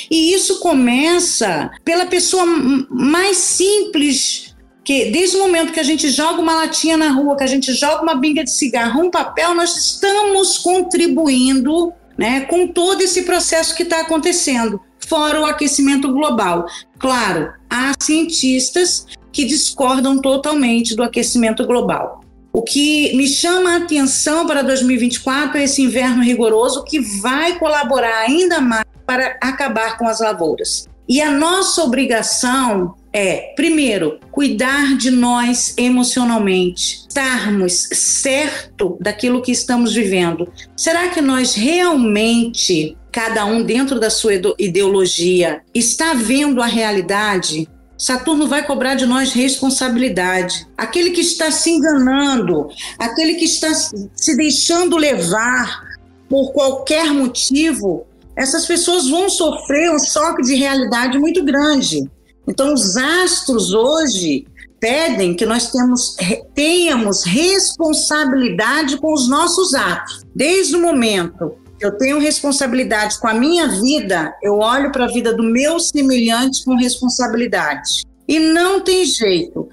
E 0.10 0.34
isso 0.34 0.60
começa 0.60 1.72
pela 1.86 2.06
pessoa 2.06 2.46
mais 2.46 3.38
simples, 3.38 4.56
que 4.84 5.06
desde 5.06 5.38
o 5.38 5.40
momento 5.40 5.72
que 5.72 5.80
a 5.80 5.84
gente 5.84 6.10
joga 6.10 6.42
uma 6.42 6.56
latinha 6.56 6.98
na 6.98 7.10
rua, 7.12 7.38
que 7.38 7.44
a 7.44 7.48
gente 7.48 7.74
joga 7.74 8.04
uma 8.04 8.16
binga 8.16 8.44
de 8.44 8.52
cigarro, 8.52 9.02
um 9.02 9.10
papel, 9.10 9.56
nós 9.56 9.76
estamos 9.76 10.58
contribuindo 10.58 11.94
né, 12.18 12.42
com 12.42 12.68
todo 12.68 13.02
esse 13.02 13.24
processo 13.24 13.76
que 13.76 13.84
está 13.84 14.02
acontecendo, 14.02 14.80
fora 15.08 15.42
o 15.42 15.46
aquecimento 15.46 16.12
global. 16.12 16.66
Claro, 17.00 17.54
há 17.70 17.94
cientistas 18.00 19.06
que 19.32 19.46
discordam 19.46 20.20
totalmente 20.20 20.96
do 20.96 21.04
aquecimento 21.04 21.66
global. 21.66 22.22
O 22.54 22.62
que 22.62 23.16
me 23.16 23.28
chama 23.28 23.74
a 23.74 23.78
atenção 23.78 24.46
para 24.46 24.62
2024 24.62 25.58
é 25.58 25.64
esse 25.64 25.82
inverno 25.82 26.22
rigoroso 26.22 26.84
que 26.84 27.00
vai 27.00 27.58
colaborar 27.58 28.26
ainda 28.26 28.60
mais 28.60 28.86
para 29.06 29.38
acabar 29.42 29.98
com 29.98 30.08
as 30.08 30.20
lavouras. 30.20 30.88
E 31.08 31.22
a 31.22 31.32
nossa 31.32 31.84
obrigação 31.84 32.96
é, 33.14 33.54
primeiro, 33.56 34.20
cuidar 34.32 34.96
de 34.96 35.12
nós 35.12 35.74
emocionalmente, 35.78 37.06
estarmos 37.08 37.90
certo 37.92 38.98
daquilo 39.02 39.42
que 39.42 39.52
estamos 39.52 39.94
vivendo. 39.94 40.48
Será 40.78 41.10
que 41.10 41.20
nós 41.20 41.54
realmente, 41.54 42.98
cada 43.12 43.44
um 43.46 43.64
dentro 43.64 44.00
da 44.00 44.10
sua 44.10 44.34
ideologia, 44.58 45.62
está 45.76 46.14
vendo 46.14 46.62
a 46.62 46.68
realidade? 46.68 47.68
Saturno 48.02 48.48
vai 48.48 48.66
cobrar 48.66 48.96
de 48.96 49.06
nós 49.06 49.32
responsabilidade. 49.32 50.68
Aquele 50.76 51.12
que 51.12 51.22
está 51.22 51.52
se 51.52 51.70
enganando, 51.70 52.68
aquele 52.98 53.36
que 53.36 53.46
está 53.46 53.72
se 53.76 54.36
deixando 54.36 54.98
levar 54.98 55.84
por 56.28 56.52
qualquer 56.52 57.14
motivo, 57.14 58.08
essas 58.36 58.66
pessoas 58.66 59.08
vão 59.08 59.30
sofrer 59.30 59.92
um 59.92 60.00
choque 60.00 60.42
de 60.42 60.56
realidade 60.56 61.20
muito 61.20 61.46
grande. 61.46 62.10
Então, 62.48 62.74
os 62.74 62.98
astros 62.98 63.72
hoje 63.72 64.48
pedem 64.80 65.36
que 65.36 65.46
nós 65.46 65.70
temos, 65.70 66.16
tenhamos 66.56 67.24
responsabilidade 67.24 68.98
com 68.98 69.14
os 69.14 69.30
nossos 69.30 69.76
atos. 69.76 70.24
Desde 70.36 70.76
o 70.76 70.82
momento 70.82 71.54
eu 71.82 71.98
tenho 71.98 72.20
responsabilidade 72.20 73.20
com 73.20 73.28
a 73.28 73.34
minha 73.34 73.68
vida, 73.68 74.34
eu 74.42 74.60
olho 74.60 74.92
para 74.92 75.06
a 75.06 75.08
vida 75.08 75.34
do 75.34 75.44
meu 75.44 75.80
semelhante 75.80 76.64
com 76.64 76.76
responsabilidade. 76.76 78.04
E 78.28 78.40
não 78.40 78.82
tem 78.82 79.04
jeito. 79.04 79.68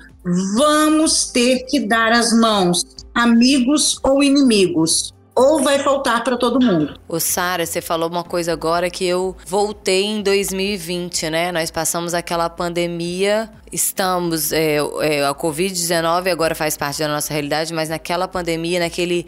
Vamos 0.57 1.27
ter 1.31 1.65
que 1.67 1.81
dar 1.81 2.13
as 2.13 2.33
mãos, 2.33 2.83
amigos 3.15 3.99
ou 4.03 4.23
inimigos 4.23 5.13
ou 5.39 5.63
vai 5.63 5.79
faltar 5.79 6.25
para 6.25 6.37
todo 6.37 6.61
mundo. 6.61 6.99
O 7.09 7.21
Sara, 7.21 7.65
você 7.65 7.81
falou 7.81 8.09
uma 8.09 8.25
coisa 8.25 8.53
agora 8.53 8.91
que 8.91 9.05
eu 9.05 9.37
voltei 9.47 10.05
em 10.05 10.21
2020, 10.21 11.31
né? 11.31 11.53
Nós 11.53 11.71
passamos 11.71 12.13
aquela 12.13 12.51
pandemia, 12.51 13.49
estamos 13.71 14.51
é, 14.51 14.79
é, 15.01 15.25
a 15.25 15.33
Covid-19 15.33 16.33
agora 16.33 16.57
faz 16.57 16.77
parte 16.77 16.99
da 16.99 17.07
nossa 17.07 17.33
realidade, 17.33 17.73
mas 17.73 17.89
naquela 17.89 18.27
pandemia, 18.27 18.81
naquele 18.81 19.27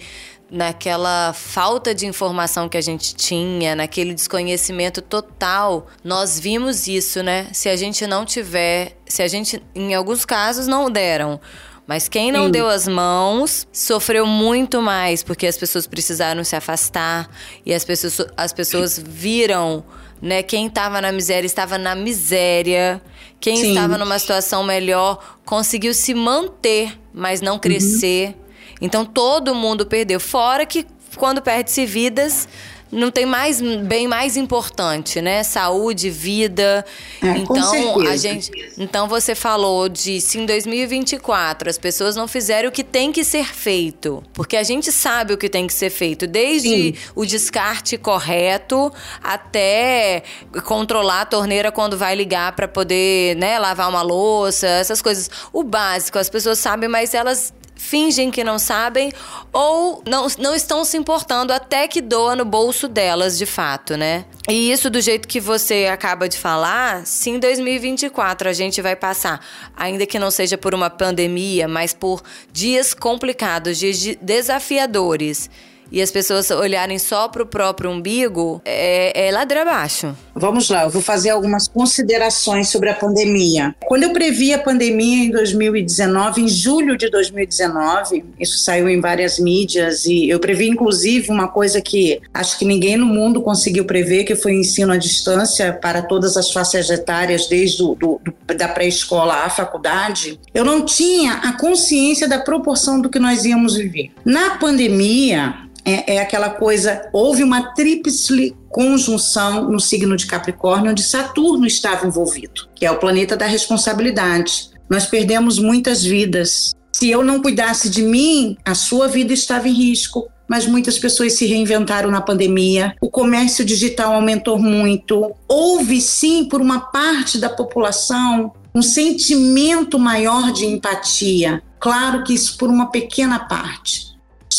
naquela 0.50 1.33
falta 1.33 1.95
de 1.95 2.07
informação 2.07 2.69
que 2.69 2.76
a 2.76 2.80
gente 2.80 3.14
tinha, 3.14 3.76
naquele 3.76 4.12
desconhecimento 4.12 5.00
total, 5.00 5.87
nós 6.02 6.40
vimos 6.40 6.88
isso, 6.88 7.23
né? 7.23 7.49
Se 7.52 7.69
a 7.69 7.76
gente 7.76 8.07
não 8.07 8.25
tiver, 8.25 8.97
se 9.07 9.23
a 9.23 9.28
gente, 9.28 9.62
em 9.75 9.95
alguns 9.95 10.25
casos, 10.25 10.66
não 10.66 10.90
deram. 10.90 11.40
Mas 11.87 12.09
quem 12.09 12.30
não 12.30 12.47
Sim. 12.47 12.52
deu 12.52 12.69
as 12.69 12.87
mãos 12.87 13.66
sofreu 13.73 14.26
muito 14.26 14.80
mais, 14.80 15.23
porque 15.23 15.47
as 15.47 15.57
pessoas 15.57 15.87
precisaram 15.87 16.42
se 16.45 16.54
afastar 16.54 17.28
e 17.64 17.75
as 17.75 17.85
pessoas, 17.85 18.28
as 18.37 18.52
pessoas 18.52 18.99
viram, 18.99 19.85
né? 20.21 20.42
Quem 20.42 20.66
estava 20.66 21.00
na 21.00 21.11
miséria 21.11 21.47
estava 21.47 21.78
na 21.78 21.95
miséria. 21.95 23.00
Quem 23.40 23.57
Sim. 23.57 23.71
estava 23.71 23.97
numa 23.97 24.19
situação 24.19 24.62
melhor 24.62 25.38
conseguiu 25.45 25.95
se 25.95 26.12
manter, 26.12 26.97
mas 27.12 27.40
não 27.40 27.59
crescer. 27.59 28.28
Uhum. 28.28 28.50
Então 28.80 29.04
todo 29.04 29.54
mundo 29.54 29.87
perdeu. 29.87 30.18
Fora 30.18 30.64
que 30.64 30.87
quando 31.16 31.42
perde-se 31.42 31.84
vidas, 31.84 32.49
não 32.92 33.10
tem 33.10 33.25
mais 33.25 33.60
bem 33.60 34.08
mais 34.08 34.37
importante, 34.37 35.20
né? 35.20 35.42
Saúde, 35.42 36.10
vida. 36.10 36.84
É, 37.22 37.28
então, 37.38 38.00
a 38.00 38.16
gente, 38.16 38.50
então 38.76 39.06
você 39.06 39.34
falou 39.34 39.88
de 39.88 40.20
se 40.20 40.38
em 40.38 40.46
2024 40.46 41.70
as 41.70 41.78
pessoas 41.78 42.16
não 42.16 42.26
fizeram 42.26 42.68
o 42.68 42.72
que 42.72 42.82
tem 42.82 43.12
que 43.12 43.22
ser 43.22 43.46
feito, 43.46 44.22
porque 44.32 44.56
a 44.56 44.62
gente 44.62 44.90
sabe 44.90 45.32
o 45.32 45.38
que 45.38 45.49
tem 45.49 45.66
que 45.66 45.72
ser 45.72 45.90
feito, 45.90 46.26
desde 46.26 46.68
Sim. 46.68 46.94
o 47.14 47.25
descarte 47.25 47.96
correto 47.96 48.92
até 49.22 50.22
controlar 50.64 51.22
a 51.22 51.26
torneira 51.26 51.70
quando 51.70 51.96
vai 51.96 52.14
ligar 52.14 52.52
para 52.56 52.66
poder, 52.66 53.37
né, 53.37 53.58
lavar 53.58 53.88
uma 53.88 54.02
louça, 54.02 54.66
essas 54.66 55.00
coisas. 55.00 55.30
O 55.52 55.62
básico, 55.62 56.18
as 56.18 56.28
pessoas 56.28 56.58
sabem, 56.58 56.88
mas 56.88 57.14
elas 57.14 57.52
fingem 57.80 58.30
que 58.30 58.44
não 58.44 58.58
sabem 58.58 59.10
ou 59.52 60.02
não, 60.06 60.26
não 60.38 60.54
estão 60.54 60.84
se 60.84 60.99
importando 60.99 61.50
até 61.50 61.88
que 61.88 62.02
doa 62.02 62.37
no 62.37 62.44
bolso 62.44 62.87
delas 62.87 63.38
de 63.38 63.46
fato, 63.46 63.96
né? 63.96 64.26
E 64.49 64.70
isso 64.70 64.90
do 64.90 65.00
jeito 65.00 65.26
que 65.26 65.40
você 65.40 65.88
acaba 65.90 66.28
de 66.28 66.37
falar, 66.37 67.06
se 67.06 67.30
em 67.30 67.38
2024 67.38 68.49
a 68.49 68.52
gente 68.52 68.82
vai 68.82 68.94
passar, 68.94 69.44
ainda 69.75 70.04
que 70.04 70.18
não 70.18 70.30
seja 70.30 70.58
por 70.58 70.75
uma 70.75 70.90
pandemia, 70.90 71.66
mas 71.66 71.94
por 71.94 72.22
dias 72.52 72.92
complicados, 72.92 73.78
dias 73.78 74.16
desafiadores 74.20 75.49
e 75.90 76.00
as 76.00 76.11
pessoas 76.11 76.50
olharem 76.50 76.99
só 76.99 77.28
para 77.28 77.42
o 77.42 77.47
próprio 77.47 77.90
umbigo, 77.90 78.61
é, 78.64 79.28
é 79.28 79.32
ladeira 79.32 79.62
abaixo. 79.62 80.14
Vamos 80.35 80.70
lá, 80.70 80.85
eu 80.85 80.90
vou 80.90 81.02
fazer 81.02 81.30
algumas 81.30 81.66
considerações 81.68 82.68
sobre 82.68 82.88
a 82.88 82.94
pandemia. 82.94 83.75
Quando 83.87 84.04
eu 84.04 84.12
previ 84.12 84.54
a 84.54 84.59
pandemia 84.59 85.25
em 85.25 85.30
2019, 85.30 86.42
em 86.42 86.49
julho 86.49 86.97
de 86.97 87.11
2019, 87.11 88.25
isso 88.38 88.59
saiu 88.59 88.88
em 88.88 89.00
várias 89.00 89.38
mídias 89.38 90.06
e 90.06 90.28
eu 90.28 90.38
previ 90.38 90.68
inclusive 90.68 91.30
uma 91.30 91.49
coisa 91.49 91.80
que 91.80 92.20
acho 92.32 92.59
que 92.59 92.64
ninguém 92.64 92.97
no 92.97 93.06
mundo 93.06 93.42
conseguiu 93.42 93.85
prever, 93.85 94.25
que 94.25 94.37
foi 94.37 94.52
o 94.52 94.61
ensino 94.61 94.92
à 94.92 94.97
distância 94.97 95.73
para 95.73 96.02
todas 96.02 96.37
as 96.37 96.50
faixas 96.50 96.88
etárias, 96.88 97.47
desde 97.47 97.78
do, 97.78 97.94
do, 97.94 98.20
da 98.54 98.68
pré-escola 98.68 99.44
à 99.44 99.50
faculdade. 99.50 100.38
Eu 100.54 100.64
não 100.64 100.85
tinha 100.85 101.35
a 101.35 101.52
consciência 101.54 102.28
da 102.28 102.38
proporção 102.38 103.00
do 103.00 103.09
que 103.09 103.18
nós 103.18 103.44
íamos 103.44 103.76
viver. 103.76 104.11
Na 104.25 104.59
pandemia, 104.59 105.54
é, 105.84 106.16
é 106.16 106.20
aquela 106.20 106.50
coisa, 106.50 107.08
houve 107.12 107.42
uma 107.42 107.75
tríplice 107.75 108.54
conjunção 108.68 109.70
no 109.70 109.80
signo 109.80 110.16
de 110.16 110.26
Capricórnio, 110.26 110.90
onde 110.92 111.02
Saturno 111.02 111.66
estava 111.66 112.06
envolvido, 112.06 112.68
que 112.75 112.87
é 112.87 112.90
o 112.90 112.99
planeta 112.99 113.37
da 113.37 113.46
responsabilidade. 113.46 114.70
Nós 114.88 115.06
perdemos 115.06 115.58
muitas 115.58 116.02
vidas. 116.02 116.75
Se 116.92 117.08
eu 117.08 117.25
não 117.25 117.40
cuidasse 117.40 117.88
de 117.88 118.02
mim, 118.02 118.56
a 118.64 118.75
sua 118.75 119.08
vida 119.08 119.32
estava 119.32 119.68
em 119.68 119.72
risco. 119.72 120.28
Mas 120.49 120.66
muitas 120.66 120.99
pessoas 120.99 121.34
se 121.34 121.46
reinventaram 121.46 122.10
na 122.10 122.20
pandemia. 122.20 122.92
O 123.00 123.08
comércio 123.08 123.64
digital 123.64 124.14
aumentou 124.14 124.58
muito. 124.58 125.32
Houve, 125.46 126.00
sim, 126.00 126.44
por 126.44 126.60
uma 126.60 126.80
parte 126.80 127.38
da 127.38 127.49
população, 127.49 128.52
um 128.75 128.82
sentimento 128.82 129.96
maior 129.96 130.50
de 130.50 130.66
empatia. 130.66 131.62
Claro 131.78 132.25
que 132.25 132.34
isso 132.34 132.58
por 132.58 132.68
uma 132.68 132.90
pequena 132.90 133.38
parte. 133.38 134.09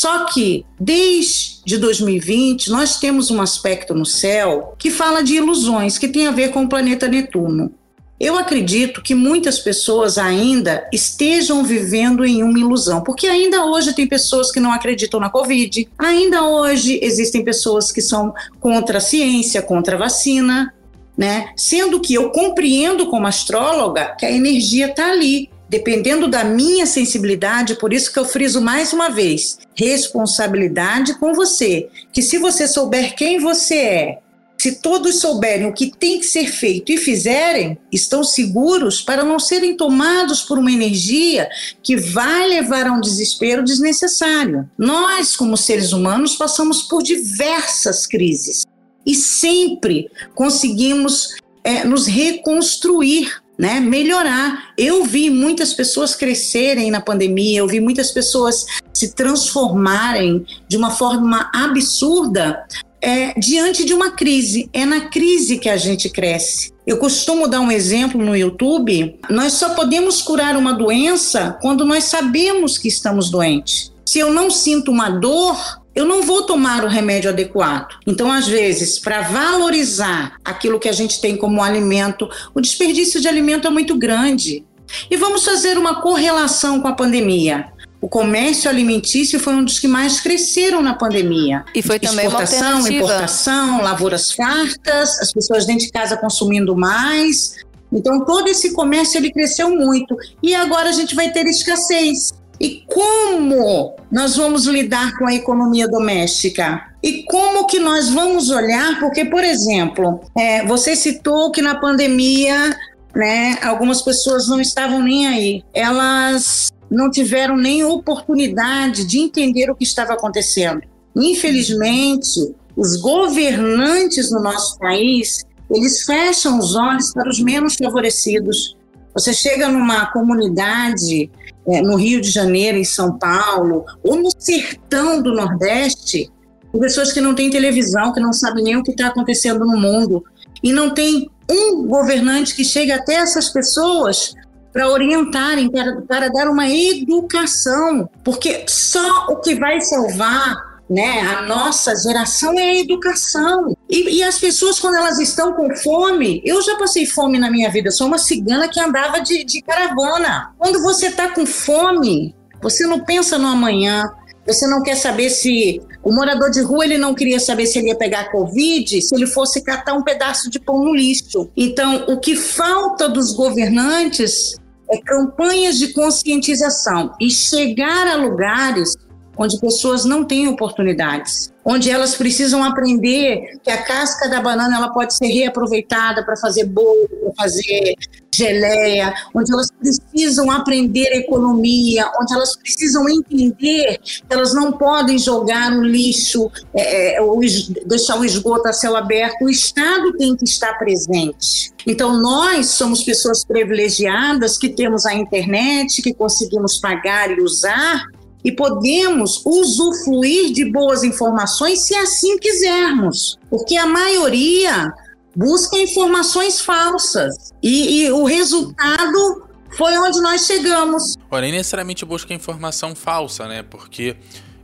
Só 0.01 0.25
que, 0.25 0.65
desde 0.79 1.77
2020, 1.77 2.71
nós 2.71 2.97
temos 2.97 3.29
um 3.29 3.39
aspecto 3.39 3.93
no 3.93 4.03
céu 4.03 4.73
que 4.79 4.89
fala 4.89 5.21
de 5.21 5.35
ilusões, 5.35 5.99
que 5.99 6.07
tem 6.07 6.25
a 6.25 6.31
ver 6.31 6.49
com 6.49 6.63
o 6.63 6.67
planeta 6.67 7.07
Netuno. 7.07 7.71
Eu 8.19 8.35
acredito 8.35 9.03
que 9.03 9.13
muitas 9.13 9.59
pessoas 9.59 10.17
ainda 10.17 10.89
estejam 10.91 11.63
vivendo 11.63 12.25
em 12.25 12.41
uma 12.41 12.57
ilusão, 12.57 13.03
porque 13.03 13.27
ainda 13.27 13.63
hoje 13.63 13.93
tem 13.93 14.07
pessoas 14.07 14.51
que 14.51 14.59
não 14.59 14.71
acreditam 14.71 15.19
na 15.19 15.29
Covid, 15.29 15.87
ainda 15.99 16.45
hoje 16.45 16.99
existem 17.03 17.43
pessoas 17.43 17.91
que 17.91 18.01
são 18.01 18.33
contra 18.59 18.97
a 18.97 19.01
ciência, 19.01 19.61
contra 19.61 19.97
a 19.97 19.99
vacina, 19.99 20.73
né? 21.15 21.51
Sendo 21.55 21.99
que 21.99 22.15
eu 22.15 22.31
compreendo 22.31 23.05
como 23.05 23.27
astróloga 23.27 24.15
que 24.17 24.25
a 24.25 24.31
energia 24.31 24.87
está 24.87 25.11
ali, 25.11 25.50
dependendo 25.71 26.27
da 26.27 26.43
minha 26.43 26.85
sensibilidade, 26.85 27.75
por 27.75 27.93
isso 27.93 28.11
que 28.11 28.19
eu 28.19 28.25
friso 28.25 28.59
mais 28.59 28.91
uma 28.91 29.07
vez, 29.07 29.57
responsabilidade 29.73 31.13
com 31.13 31.33
você, 31.33 31.87
que 32.11 32.21
se 32.21 32.37
você 32.37 32.67
souber 32.67 33.15
quem 33.15 33.39
você 33.39 33.75
é, 33.75 34.17
se 34.57 34.81
todos 34.81 35.21
souberem 35.21 35.67
o 35.67 35.73
que 35.73 35.89
tem 35.89 36.19
que 36.19 36.25
ser 36.25 36.51
feito 36.51 36.91
e 36.91 36.97
fizerem, 36.97 37.77
estão 37.89 38.21
seguros 38.21 39.01
para 39.01 39.23
não 39.23 39.39
serem 39.39 39.77
tomados 39.77 40.41
por 40.41 40.59
uma 40.59 40.71
energia 40.71 41.49
que 41.81 41.95
vai 41.95 42.49
levar 42.49 42.87
a 42.87 42.91
um 42.91 42.99
desespero 42.99 43.63
desnecessário. 43.63 44.69
Nós, 44.77 45.37
como 45.37 45.55
seres 45.55 45.93
humanos, 45.93 46.35
passamos 46.35 46.83
por 46.83 47.01
diversas 47.01 48.05
crises 48.05 48.65
e 49.05 49.15
sempre 49.15 50.11
conseguimos 50.35 51.37
é, 51.63 51.85
nos 51.85 52.05
reconstruir 52.05 53.40
né, 53.57 53.79
melhorar. 53.79 54.73
Eu 54.77 55.03
vi 55.03 55.29
muitas 55.29 55.73
pessoas 55.73 56.15
crescerem 56.15 56.89
na 56.89 57.01
pandemia, 57.01 57.59
eu 57.59 57.67
vi 57.67 57.79
muitas 57.79 58.11
pessoas 58.11 58.65
se 58.93 59.13
transformarem 59.13 60.45
de 60.67 60.77
uma 60.77 60.91
forma 60.91 61.49
absurda 61.53 62.65
é, 63.01 63.33
diante 63.39 63.83
de 63.83 63.93
uma 63.93 64.11
crise. 64.11 64.69
É 64.71 64.85
na 64.85 65.09
crise 65.09 65.57
que 65.57 65.69
a 65.69 65.77
gente 65.77 66.09
cresce. 66.09 66.71
Eu 66.85 66.97
costumo 66.97 67.47
dar 67.47 67.59
um 67.59 67.71
exemplo 67.71 68.23
no 68.23 68.35
YouTube. 68.35 69.19
Nós 69.29 69.53
só 69.53 69.69
podemos 69.69 70.21
curar 70.21 70.55
uma 70.55 70.73
doença 70.73 71.57
quando 71.61 71.85
nós 71.85 72.05
sabemos 72.05 72.77
que 72.77 72.87
estamos 72.87 73.29
doentes. 73.29 73.91
Se 74.05 74.19
eu 74.19 74.33
não 74.33 74.49
sinto 74.49 74.91
uma 74.91 75.09
dor, 75.09 75.80
eu 75.93 76.05
não 76.05 76.23
vou 76.23 76.43
tomar 76.43 76.83
o 76.83 76.87
remédio 76.87 77.29
adequado. 77.29 77.95
Então, 78.07 78.31
às 78.31 78.47
vezes, 78.47 78.97
para 78.97 79.21
valorizar 79.21 80.37
aquilo 80.43 80.79
que 80.79 80.87
a 80.87 80.93
gente 80.93 81.19
tem 81.19 81.35
como 81.35 81.61
alimento, 81.61 82.29
o 82.55 82.61
desperdício 82.61 83.19
de 83.19 83.27
alimento 83.27 83.67
é 83.67 83.71
muito 83.71 83.95
grande. 83.97 84.65
E 85.09 85.17
vamos 85.17 85.43
fazer 85.43 85.77
uma 85.77 86.01
correlação 86.01 86.81
com 86.81 86.87
a 86.87 86.93
pandemia. 86.93 87.67
O 88.01 88.09
comércio 88.09 88.69
alimentício 88.69 89.39
foi 89.39 89.53
um 89.53 89.63
dos 89.63 89.77
que 89.77 89.87
mais 89.87 90.19
cresceram 90.19 90.81
na 90.81 90.95
pandemia. 90.95 91.63
E 91.75 91.83
foi 91.83 91.99
também 91.99 92.25
Exportação, 92.25 92.79
uma 92.79 92.89
importação, 92.89 93.81
lavouras 93.81 94.31
fartas, 94.31 95.19
as 95.19 95.31
pessoas 95.31 95.67
dentro 95.67 95.85
de 95.85 95.91
casa 95.91 96.17
consumindo 96.17 96.75
mais. 96.75 97.57
Então 97.93 98.25
todo 98.25 98.47
esse 98.47 98.73
comércio 98.73 99.19
ele 99.19 99.31
cresceu 99.31 99.69
muito. 99.69 100.17
E 100.41 100.55
agora 100.55 100.89
a 100.89 100.93
gente 100.93 101.13
vai 101.13 101.31
ter 101.31 101.45
escassez. 101.45 102.33
E 102.61 102.83
como 102.85 103.95
nós 104.11 104.35
vamos 104.35 104.67
lidar 104.67 105.17
com 105.17 105.25
a 105.25 105.33
economia 105.33 105.87
doméstica? 105.87 106.93
E 107.01 107.23
como 107.23 107.65
que 107.65 107.79
nós 107.79 108.09
vamos 108.11 108.51
olhar? 108.51 108.99
Porque, 108.99 109.25
por 109.25 109.43
exemplo, 109.43 110.19
é, 110.37 110.63
você 110.67 110.95
citou 110.95 111.49
que 111.49 111.59
na 111.59 111.79
pandemia, 111.79 112.77
né, 113.15 113.57
algumas 113.63 114.03
pessoas 114.03 114.47
não 114.47 114.61
estavam 114.61 115.01
nem 115.01 115.25
aí. 115.25 115.63
Elas 115.73 116.71
não 116.87 117.09
tiveram 117.09 117.57
nem 117.57 117.83
oportunidade 117.83 119.05
de 119.05 119.17
entender 119.17 119.71
o 119.71 119.75
que 119.75 119.83
estava 119.83 120.13
acontecendo. 120.13 120.83
Infelizmente, 121.15 122.53
os 122.77 123.01
governantes 123.01 124.29
no 124.29 124.39
nosso 124.39 124.77
país, 124.77 125.43
eles 125.67 126.03
fecham 126.03 126.59
os 126.59 126.75
olhos 126.75 127.11
para 127.11 127.27
os 127.27 127.39
menos 127.39 127.75
favorecidos. 127.75 128.77
Você 129.15 129.33
chega 129.33 129.67
numa 129.67 130.05
comunidade 130.11 131.27
é, 131.67 131.81
no 131.81 131.95
Rio 131.95 132.21
de 132.21 132.29
Janeiro, 132.29 132.77
em 132.77 132.83
São 132.83 133.17
Paulo, 133.17 133.85
ou 134.03 134.15
no 134.15 134.29
sertão 134.37 135.21
do 135.21 135.33
Nordeste, 135.33 136.29
com 136.71 136.79
pessoas 136.79 137.11
que 137.11 137.21
não 137.21 137.35
têm 137.35 137.49
televisão, 137.49 138.13
que 138.13 138.19
não 138.19 138.33
sabem 138.33 138.63
nem 138.63 138.77
o 138.77 138.83
que 138.83 138.91
está 138.91 139.07
acontecendo 139.07 139.65
no 139.65 139.77
mundo, 139.77 140.23
e 140.63 140.71
não 140.71 140.93
tem 140.93 141.29
um 141.49 141.85
governante 141.85 142.55
que 142.55 142.63
chegue 142.63 142.91
até 142.91 143.15
essas 143.15 143.49
pessoas 143.49 144.33
para 144.71 144.89
orientarem, 144.89 145.69
para, 145.69 146.01
para 146.01 146.29
dar 146.29 146.49
uma 146.49 146.69
educação, 146.69 148.09
porque 148.23 148.63
só 148.67 149.27
o 149.27 149.37
que 149.37 149.55
vai 149.55 149.81
salvar 149.81 150.70
né? 150.91 151.21
A 151.21 151.43
nossa 151.43 151.95
geração 151.95 152.59
é 152.59 152.63
a 152.63 152.79
educação. 152.79 153.75
E, 153.89 154.17
e, 154.17 154.23
as 154.23 154.37
pessoas, 154.37 154.77
quando 154.77 154.95
elas 154.95 155.19
estão 155.19 155.53
com 155.53 155.73
fome, 155.77 156.41
eu 156.43 156.61
já 156.61 156.77
passei 156.77 157.05
fome 157.05 157.39
na 157.39 157.49
minha 157.49 157.71
vida, 157.71 157.89
sou 157.91 158.07
uma 158.07 158.17
cigana 158.17 158.67
que 158.67 158.79
andava 158.79 159.21
de, 159.21 159.45
de 159.45 159.61
caravana. 159.61 160.53
Quando 160.57 160.83
você 160.83 161.07
está 161.07 161.29
com 161.29 161.45
fome, 161.45 162.35
você 162.61 162.85
não 162.85 162.99
pensa 163.05 163.37
no 163.37 163.47
amanhã, 163.47 164.11
você 164.45 164.67
não 164.67 164.83
quer 164.83 164.95
saber 164.95 165.29
se 165.29 165.81
o 166.03 166.11
morador 166.11 166.51
de 166.51 166.61
rua 166.61 166.83
ele 166.83 166.97
não 166.97 167.15
queria 167.15 167.39
saber 167.39 167.67
se 167.67 167.79
ele 167.79 167.87
ia 167.87 167.95
pegar 167.95 168.29
Covid, 168.29 169.01
se 169.01 169.15
ele 169.15 169.27
fosse 169.27 169.61
catar 169.61 169.93
um 169.93 170.03
pedaço 170.03 170.49
de 170.49 170.59
pão 170.59 170.83
no 170.83 170.93
lixo. 170.93 171.49
Então, 171.55 172.05
o 172.09 172.19
que 172.19 172.35
falta 172.35 173.07
dos 173.07 173.33
governantes 173.33 174.57
é 174.89 174.97
campanhas 174.97 175.77
de 175.77 175.93
conscientização 175.93 177.13
e 177.19 177.31
chegar 177.31 178.07
a 178.07 178.15
lugares 178.15 178.93
onde 179.37 179.59
pessoas 179.59 180.05
não 180.05 180.23
têm 180.23 180.47
oportunidades, 180.47 181.51
onde 181.63 181.89
elas 181.89 182.15
precisam 182.15 182.63
aprender 182.63 183.59
que 183.63 183.69
a 183.69 183.81
casca 183.83 184.29
da 184.29 184.41
banana 184.41 184.77
ela 184.77 184.89
pode 184.89 185.15
ser 185.15 185.27
reaproveitada 185.27 186.23
para 186.23 186.35
fazer 186.37 186.65
bolo, 186.65 187.07
para 187.07 187.45
fazer 187.45 187.95
geleia, 188.33 189.13
onde 189.35 189.51
elas 189.51 189.67
precisam 189.71 190.49
aprender 190.49 191.13
economia, 191.13 192.09
onde 192.19 192.33
elas 192.33 192.55
precisam 192.55 193.07
entender 193.09 193.99
que 193.99 194.23
elas 194.29 194.53
não 194.53 194.71
podem 194.71 195.19
jogar 195.19 195.69
no 195.69 195.83
lixo, 195.83 196.49
é, 196.73 197.17
é, 197.17 197.21
ou 197.21 197.39
deixar 197.85 198.17
o 198.19 198.25
esgoto 198.25 198.67
a 198.67 198.73
céu 198.73 198.95
aberto. 198.95 199.43
O 199.43 199.49
Estado 199.49 200.13
tem 200.17 200.35
que 200.35 200.45
estar 200.45 200.73
presente. 200.79 201.71
Então, 201.85 202.19
nós 202.21 202.67
somos 202.67 203.03
pessoas 203.03 203.43
privilegiadas 203.43 204.57
que 204.57 204.69
temos 204.69 205.05
a 205.05 205.13
internet, 205.13 206.01
que 206.01 206.13
conseguimos 206.13 206.79
pagar 206.79 207.31
e 207.31 207.41
usar, 207.41 208.05
e 208.43 208.51
podemos 208.51 209.41
usufruir 209.45 210.51
de 210.51 210.65
boas 210.71 211.03
informações 211.03 211.85
se 211.85 211.95
assim 211.95 212.37
quisermos, 212.37 213.37
porque 213.49 213.75
a 213.75 213.85
maioria 213.85 214.91
busca 215.35 215.77
informações 215.77 216.59
falsas 216.59 217.53
e, 217.61 218.03
e 218.03 218.11
o 218.11 218.23
resultado 218.23 219.43
foi 219.77 219.97
onde 219.97 220.19
nós 220.19 220.45
chegamos. 220.45 221.15
Porém, 221.29 221.51
necessariamente 221.51 222.03
busca 222.03 222.33
informação 222.33 222.93
falsa, 222.93 223.47
né? 223.47 223.63
Porque 223.63 224.17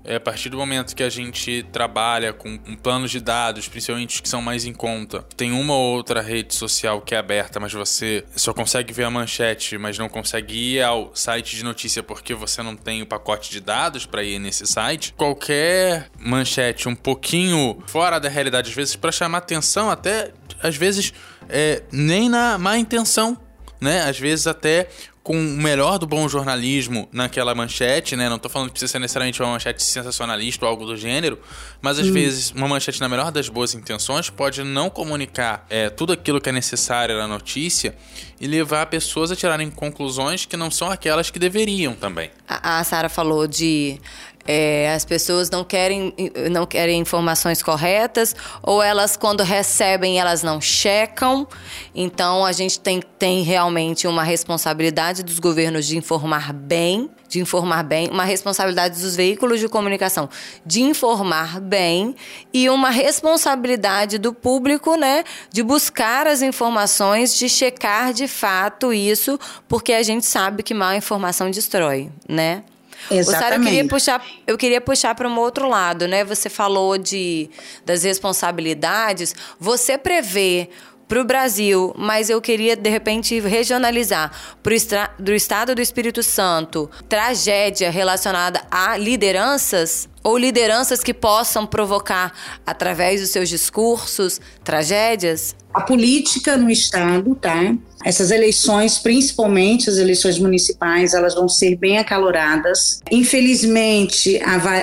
É 0.07 0.15
a 0.15 0.19
partir 0.21 0.47
do 0.47 0.57
momento 0.57 0.95
que 0.95 1.03
a 1.03 1.09
gente 1.09 1.63
trabalha 1.69 2.31
com 2.31 2.57
planos 2.77 3.11
de 3.11 3.19
dados, 3.19 3.67
principalmente 3.67 4.21
que 4.21 4.29
são 4.29 4.41
mais 4.41 4.63
em 4.63 4.73
conta, 4.73 5.21
tem 5.35 5.51
uma 5.51 5.73
ou 5.73 5.97
outra 5.97 6.21
rede 6.21 6.55
social 6.55 7.01
que 7.01 7.13
é 7.13 7.17
aberta, 7.17 7.59
mas 7.59 7.73
você 7.73 8.23
só 8.33 8.53
consegue 8.53 8.93
ver 8.93 9.03
a 9.03 9.11
manchete, 9.11 9.77
mas 9.77 9.97
não 9.97 10.07
consegue 10.07 10.75
ir 10.75 10.81
ao 10.81 11.13
site 11.13 11.57
de 11.57 11.63
notícia 11.63 12.01
porque 12.01 12.33
você 12.33 12.63
não 12.63 12.73
tem 12.73 13.01
o 13.01 13.05
pacote 13.05 13.51
de 13.51 13.59
dados 13.59 14.05
para 14.05 14.23
ir 14.23 14.39
nesse 14.39 14.65
site. 14.65 15.13
Qualquer 15.17 16.09
manchete 16.17 16.87
um 16.87 16.95
pouquinho 16.95 17.77
fora 17.85 18.17
da 18.17 18.29
realidade, 18.29 18.69
às 18.69 18.75
vezes, 18.75 18.95
para 18.95 19.11
chamar 19.11 19.39
atenção, 19.39 19.89
até 19.91 20.31
às 20.63 20.77
vezes 20.77 21.13
é, 21.49 21.83
nem 21.91 22.29
na 22.29 22.57
má 22.57 22.77
intenção, 22.77 23.37
né? 23.81 24.03
Às 24.03 24.17
vezes 24.17 24.47
até 24.47 24.87
com 25.27 25.37
o 25.37 25.43
melhor 25.43 25.99
do 25.99 26.07
bom 26.07 26.29
jornalismo 26.29 27.09
naquela 27.11 27.53
manchete, 27.53 28.15
né? 28.15 28.29
Não 28.29 28.39
tô 28.39 28.47
falando 28.47 28.69
que 28.69 28.75
precisa 28.75 28.93
ser 28.93 28.99
necessariamente 28.99 29.41
uma 29.41 29.51
manchete 29.51 29.83
sensacionalista 29.83 30.63
ou 30.63 30.71
algo 30.71 30.85
do 30.85 30.95
gênero, 30.95 31.37
mas 31.81 31.99
às 31.99 32.07
hum. 32.07 32.13
vezes 32.13 32.51
uma 32.51 32.65
manchete 32.65 33.01
na 33.01 33.09
melhor 33.09 33.29
das 33.29 33.49
boas 33.49 33.75
intenções 33.75 34.29
pode 34.29 34.63
não 34.63 34.89
comunicar 34.89 35.65
é, 35.69 35.89
tudo 35.89 36.13
aquilo 36.13 36.39
que 36.39 36.47
é 36.47 36.53
necessário 36.53 37.17
na 37.17 37.27
notícia 37.27 37.93
e 38.39 38.47
levar 38.47 38.85
pessoas 38.85 39.29
a 39.29 39.35
tirarem 39.35 39.69
conclusões 39.69 40.45
que 40.45 40.55
não 40.55 40.71
são 40.71 40.89
aquelas 40.89 41.29
que 41.29 41.37
deveriam 41.37 41.93
também. 41.93 42.31
A, 42.47 42.79
a 42.79 42.83
Sara 42.85 43.09
falou 43.09 43.47
de 43.47 43.99
é, 44.47 44.91
as 44.93 45.05
pessoas 45.05 45.49
não 45.49 45.63
querem, 45.63 46.13
não 46.49 46.65
querem 46.65 46.99
informações 46.99 47.61
corretas, 47.61 48.35
ou 48.63 48.81
elas, 48.81 49.17
quando 49.17 49.43
recebem, 49.43 50.19
elas 50.19 50.41
não 50.41 50.61
checam. 50.61 51.47
Então, 51.93 52.45
a 52.45 52.51
gente 52.51 52.79
tem, 52.79 53.01
tem 53.19 53.43
realmente 53.43 54.07
uma 54.07 54.23
responsabilidade 54.23 55.21
dos 55.23 55.39
governos 55.39 55.85
de 55.85 55.97
informar 55.97 56.53
bem, 56.53 57.09
de 57.27 57.39
informar 57.39 57.83
bem, 57.83 58.09
uma 58.09 58.23
responsabilidade 58.23 59.01
dos 59.01 59.15
veículos 59.15 59.59
de 59.59 59.67
comunicação 59.67 60.29
de 60.65 60.81
informar 60.81 61.59
bem 61.59 62.15
e 62.53 62.69
uma 62.69 62.89
responsabilidade 62.89 64.17
do 64.17 64.33
público, 64.33 64.95
né, 64.95 65.23
de 65.51 65.63
buscar 65.63 66.27
as 66.27 66.41
informações, 66.41 67.37
de 67.37 67.49
checar 67.49 68.13
de 68.13 68.27
fato 68.27 68.93
isso, 68.93 69.39
porque 69.67 69.93
a 69.93 70.03
gente 70.03 70.25
sabe 70.25 70.63
que 70.63 70.73
má 70.73 70.95
informação 70.95 71.49
destrói, 71.51 72.09
né? 72.27 72.63
Exatamente. 73.09 73.43
Sara, 73.43 73.55
eu 73.55 73.61
queria 73.61 73.87
puxar, 73.87 74.25
eu 74.45 74.57
queria 74.57 74.81
puxar 74.81 75.15
para 75.15 75.27
um 75.27 75.37
outro 75.39 75.67
lado, 75.67 76.07
né? 76.07 76.23
Você 76.23 76.49
falou 76.49 76.97
de 76.97 77.49
das 77.85 78.03
responsabilidades. 78.03 79.35
Você 79.59 79.97
prevê 79.97 80.69
para 81.07 81.21
o 81.21 81.23
Brasil, 81.23 81.93
mas 81.97 82.29
eu 82.29 82.41
queria 82.41 82.75
de 82.75 82.89
repente 82.89 83.39
regionalizar 83.39 84.31
para 84.61 85.09
do 85.17 85.33
estado 85.33 85.73
do 85.73 85.81
Espírito 85.81 86.21
Santo 86.21 86.89
tragédia 87.07 87.89
relacionada 87.89 88.61
a 88.69 88.97
lideranças 88.97 90.09
ou 90.27 90.37
lideranças 90.37 91.01
que 91.01 91.13
possam 91.13 91.65
provocar 91.65 92.33
através 92.65 93.21
dos 93.21 93.29
seus 93.29 93.47
discursos 93.47 94.41
tragédias? 94.61 95.55
A 95.73 95.79
política 95.79 96.57
no 96.57 96.69
estado, 96.69 97.33
tá? 97.33 97.73
Essas 98.03 98.29
eleições, 98.29 98.99
principalmente 98.99 99.89
as 99.89 99.95
eleições 99.95 100.37
municipais, 100.37 101.13
elas 101.13 101.33
vão 101.33 101.47
ser 101.47 101.77
bem 101.77 101.97
acaloradas. 101.97 102.99
Infelizmente, 103.09 104.37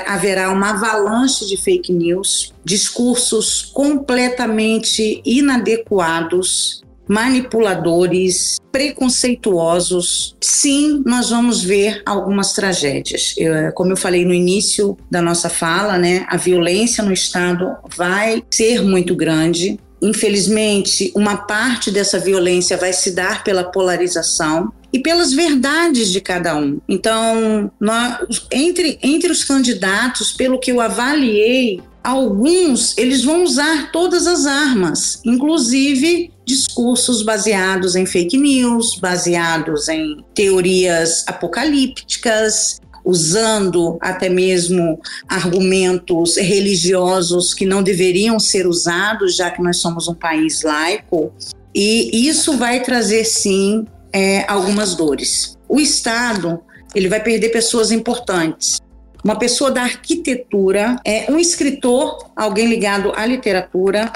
haverá 0.07 0.51
uma 0.51 0.71
avalanche 0.71 1.45
de 1.47 1.59
fake 1.59 1.93
news, 1.93 2.55
discursos 2.65 3.71
completamente 3.75 5.21
inadequados, 5.27 6.84
manipuladores, 7.09 8.59
preconceituosos. 8.73 10.37
Sim, 10.41 11.03
nós 11.07 11.31
vamos 11.31 11.63
ver 11.63 12.03
algumas 12.05 12.53
tragédias. 12.53 13.35
Eu, 13.37 13.73
como 13.73 13.93
eu 13.93 13.97
falei 13.97 14.25
no 14.25 14.35
início 14.35 14.97
da 15.11 15.23
nossa 15.23 15.49
fala, 15.49 15.99
né, 15.99 16.27
a 16.29 16.37
violência 16.37 17.05
no 17.05 17.13
Estado 17.13 17.77
vai 17.97 18.43
ser 18.51 18.83
muito 18.83 19.15
grande. 19.15 19.79
Infelizmente, 20.03 21.13
uma 21.15 21.37
parte 21.37 21.91
dessa 21.91 22.19
violência 22.19 22.77
vai 22.77 22.93
se 22.93 23.13
dar 23.13 23.43
pela 23.43 23.65
polarização 23.65 24.73
e 24.93 24.99
pelas 24.99 25.33
verdades 25.33 26.13
de 26.13 26.21
cada 26.21 26.57
um. 26.57 26.79
Então, 26.89 27.71
nós, 27.81 28.47
entre, 28.53 28.99
entre 29.03 29.33
os 29.33 29.43
candidatos, 29.43 30.33
pelo 30.33 30.59
que 30.59 30.71
eu 30.71 30.81
avaliei, 30.81 31.81
alguns 32.03 32.97
eles 32.99 33.25
vão 33.25 33.43
usar 33.43 33.91
todas 33.91 34.27
as 34.27 34.45
armas, 34.45 35.21
inclusive 35.25 36.31
discursos 36.45 37.23
baseados 37.23 37.97
em 37.97 38.07
fake 38.07 38.37
news, 38.37 38.99
baseados 39.01 39.89
em 39.89 40.25
teorias 40.35 41.25
apocalípticas, 41.27 42.81
usando 43.05 43.99
até 44.01 44.29
mesmo 44.29 45.01
argumentos 45.29 46.37
religiosos 46.37 47.53
que 47.53 47.67
não 47.67 47.83
deveriam 47.83 48.41
ser 48.41 48.67
usados, 48.67 49.37
já 49.37 49.51
que 49.51 49.63
nós 49.63 49.79
somos 49.79 50.09
um 50.09 50.15
país 50.15 50.63
laico. 50.63 51.33
E 51.75 52.29
isso 52.29 52.57
vai 52.57 52.83
trazer, 52.83 53.25
sim, 53.25 53.87
é, 54.13 54.51
algumas 54.51 54.95
dores. 54.95 55.59
O 55.69 55.81
Estado 55.81 56.61
ele 56.95 57.09
vai 57.09 57.21
perder 57.21 57.49
pessoas 57.49 57.91
importantes. 57.91 58.81
Uma 59.25 59.37
pessoa 59.37 59.71
da 59.71 59.83
arquitetura, 59.83 60.97
é 61.05 61.31
um 61.31 61.39
escritor, 61.39 62.31
alguém 62.37 62.69
ligado 62.69 63.13
à 63.17 63.27
literatura, 63.27 64.13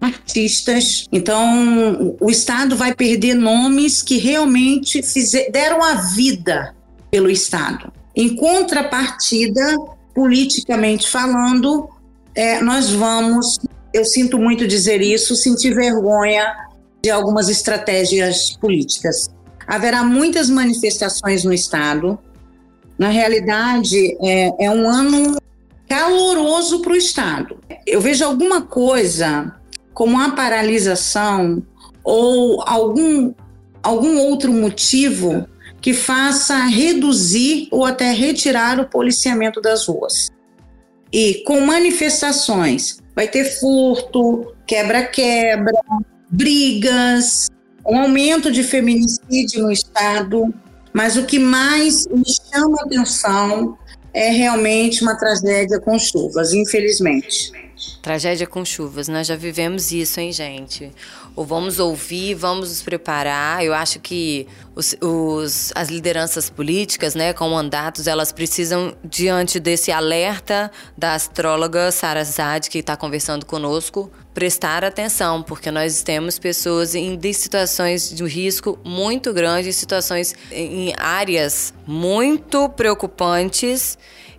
artistas. 0.00 1.06
Então, 1.12 2.16
o 2.20 2.30
Estado 2.30 2.76
vai 2.76 2.94
perder 2.94 3.34
nomes 3.34 4.02
que 4.02 4.18
realmente 4.18 5.02
fizer, 5.02 5.50
deram 5.50 5.82
a 5.82 5.94
vida 5.94 6.74
pelo 7.10 7.30
Estado. 7.30 7.92
Em 8.16 8.34
contrapartida, 8.34 9.76
politicamente 10.14 11.08
falando, 11.08 11.88
é, 12.34 12.60
nós 12.62 12.90
vamos, 12.90 13.58
eu 13.92 14.04
sinto 14.04 14.38
muito 14.38 14.66
dizer 14.66 15.00
isso, 15.00 15.36
sentir 15.36 15.74
vergonha 15.74 16.44
de 17.02 17.10
algumas 17.10 17.48
estratégias 17.48 18.56
políticas. 18.56 19.28
Haverá 19.66 20.02
muitas 20.02 20.48
manifestações 20.48 21.44
no 21.44 21.52
Estado. 21.52 22.18
Na 22.98 23.08
realidade, 23.08 24.16
é, 24.22 24.66
é 24.66 24.70
um 24.70 24.88
ano 24.88 25.36
caloroso 25.88 26.80
para 26.82 26.92
o 26.92 26.96
Estado. 26.96 27.58
Eu 27.86 28.00
vejo 28.00 28.24
alguma 28.24 28.62
coisa 28.62 29.59
como 29.92 30.20
a 30.20 30.30
paralisação 30.30 31.62
ou 32.02 32.62
algum, 32.66 33.32
algum 33.82 34.18
outro 34.18 34.52
motivo 34.52 35.46
que 35.80 35.94
faça 35.94 36.56
reduzir 36.66 37.68
ou 37.70 37.84
até 37.84 38.12
retirar 38.12 38.78
o 38.78 38.88
policiamento 38.88 39.60
das 39.60 39.86
ruas. 39.86 40.30
E 41.12 41.42
com 41.46 41.60
manifestações, 41.60 42.98
vai 43.14 43.26
ter 43.26 43.44
furto, 43.44 44.54
quebra-quebra, 44.66 45.80
brigas, 46.30 47.48
um 47.84 47.98
aumento 47.98 48.52
de 48.52 48.62
feminicídio 48.62 49.62
no 49.62 49.72
estado, 49.72 50.54
mas 50.92 51.16
o 51.16 51.24
que 51.24 51.38
mais 51.38 52.06
me 52.06 52.24
chama 52.24 52.82
atenção 52.82 53.76
é 54.12 54.28
realmente 54.28 55.02
uma 55.02 55.16
tragédia 55.16 55.80
com 55.80 55.98
chuvas, 55.98 56.52
infelizmente. 56.52 57.52
Tragédia 58.02 58.46
com 58.46 58.64
chuvas, 58.64 59.08
nós 59.08 59.26
já 59.26 59.36
vivemos 59.36 59.92
isso, 59.92 60.20
hein, 60.20 60.32
gente? 60.32 60.90
Ou 61.34 61.44
vamos 61.44 61.78
ouvir, 61.78 62.34
vamos 62.34 62.68
nos 62.68 62.82
preparar. 62.82 63.64
Eu 63.64 63.72
acho 63.72 64.00
que 64.00 64.46
os, 64.74 64.94
os, 65.00 65.72
as 65.74 65.88
lideranças 65.88 66.50
políticas, 66.50 67.14
né, 67.14 67.32
com 67.32 67.48
mandatos, 67.48 68.06
elas 68.06 68.32
precisam, 68.32 68.94
diante 69.04 69.58
desse 69.58 69.90
alerta 69.90 70.70
da 70.96 71.14
astróloga 71.14 71.90
Sara 71.90 72.24
Zad, 72.24 72.68
que 72.68 72.78
está 72.78 72.96
conversando 72.96 73.46
conosco, 73.46 74.10
prestar 74.34 74.84
atenção, 74.84 75.42
porque 75.42 75.70
nós 75.70 76.02
temos 76.02 76.38
pessoas 76.38 76.94
em 76.94 77.18
situações 77.32 78.10
de 78.10 78.24
risco 78.24 78.78
muito 78.84 79.32
grande, 79.32 79.72
situações 79.72 80.34
em 80.50 80.92
áreas 80.98 81.72
muito 81.86 82.68
preocupantes. 82.68 83.98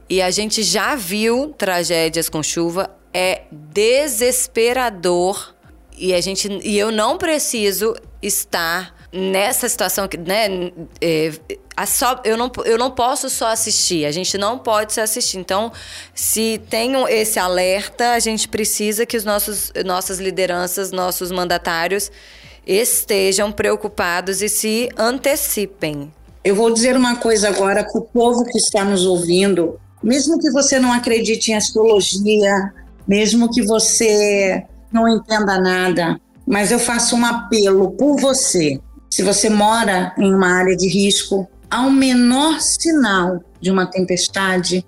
E 0.09 0.21
a 0.21 0.29
gente 0.29 0.61
já 0.61 0.95
viu 0.95 1.55
tragédias 1.57 2.27
com 2.27 2.43
chuva 2.43 3.00
é 3.13 3.43
desesperador 3.51 5.53
e 5.97 6.13
a 6.13 6.21
gente 6.21 6.47
e 6.63 6.77
eu 6.77 6.91
não 6.91 7.17
preciso 7.17 7.95
estar 8.21 8.95
nessa 9.11 9.67
situação 9.67 10.07
que 10.07 10.17
né 10.17 10.71
é, 11.01 11.31
só, 11.85 12.19
eu, 12.23 12.37
não, 12.37 12.51
eu 12.65 12.77
não 12.77 12.91
posso 12.91 13.29
só 13.29 13.47
assistir, 13.47 14.05
a 14.05 14.11
gente 14.11 14.37
não 14.37 14.57
pode 14.57 14.93
só 14.93 15.01
assistir. 15.01 15.37
Então, 15.37 15.71
se 16.13 16.61
tem 16.69 16.93
esse 17.09 17.39
alerta, 17.39 18.11
a 18.11 18.19
gente 18.19 18.47
precisa 18.47 19.05
que 19.05 19.17
os 19.17 19.23
nossos, 19.23 19.71
nossas 19.85 20.19
lideranças, 20.19 20.91
nossos 20.91 21.31
mandatários 21.31 22.11
estejam 22.65 23.51
preocupados 23.51 24.41
e 24.41 24.49
se 24.49 24.89
antecipem. 24.97 26.11
Eu 26.43 26.55
vou 26.55 26.71
dizer 26.71 26.95
uma 26.95 27.15
coisa 27.15 27.49
agora 27.49 27.83
para 27.83 27.99
o 27.99 28.03
povo 28.03 28.43
que 28.45 28.57
está 28.57 28.83
nos 28.83 29.05
ouvindo. 29.05 29.79
Mesmo 30.01 30.39
que 30.39 30.49
você 30.51 30.79
não 30.79 30.91
acredite 30.91 31.51
em 31.51 31.55
astrologia, 31.55 32.73
mesmo 33.07 33.51
que 33.51 33.61
você 33.61 34.63
não 34.91 35.07
entenda 35.07 35.59
nada, 35.59 36.19
mas 36.45 36.71
eu 36.71 36.79
faço 36.79 37.15
um 37.15 37.25
apelo 37.25 37.91
por 37.91 38.19
você. 38.19 38.79
Se 39.09 39.23
você 39.23 39.49
mora 39.49 40.13
em 40.17 40.33
uma 40.33 40.47
área 40.47 40.75
de 40.75 40.87
risco, 40.87 41.47
ao 41.69 41.89
menor 41.89 42.59
sinal 42.59 43.41
de 43.59 43.71
uma 43.71 43.85
tempestade, 43.85 44.85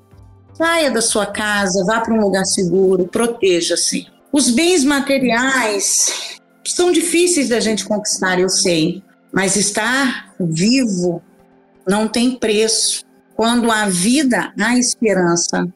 Saia 0.56 0.91
da 0.91 1.02
sua 1.02 1.26
casa, 1.26 1.84
vá 1.84 1.99
para 1.99 2.13
um 2.13 2.21
lugar 2.21 2.45
seguro, 2.45 3.08
proteja-se. 3.08 4.06
Os 4.32 4.52
bens 4.52 4.84
materiais 4.84 6.39
são 6.65 6.91
difíceis 6.91 7.49
da 7.49 7.60
gente 7.60 7.86
conquistar, 7.86 8.39
eu 8.39 8.49
sei, 8.49 9.04
mas 9.32 9.56
estar 9.56 10.32
vivo 10.39 11.23
não 11.88 12.08
tem 12.08 12.38
preço. 12.38 13.04
Quando 13.36 13.71
há 13.71 13.88
vida, 13.88 14.54
há 14.60 14.78
esperança. 14.78 15.67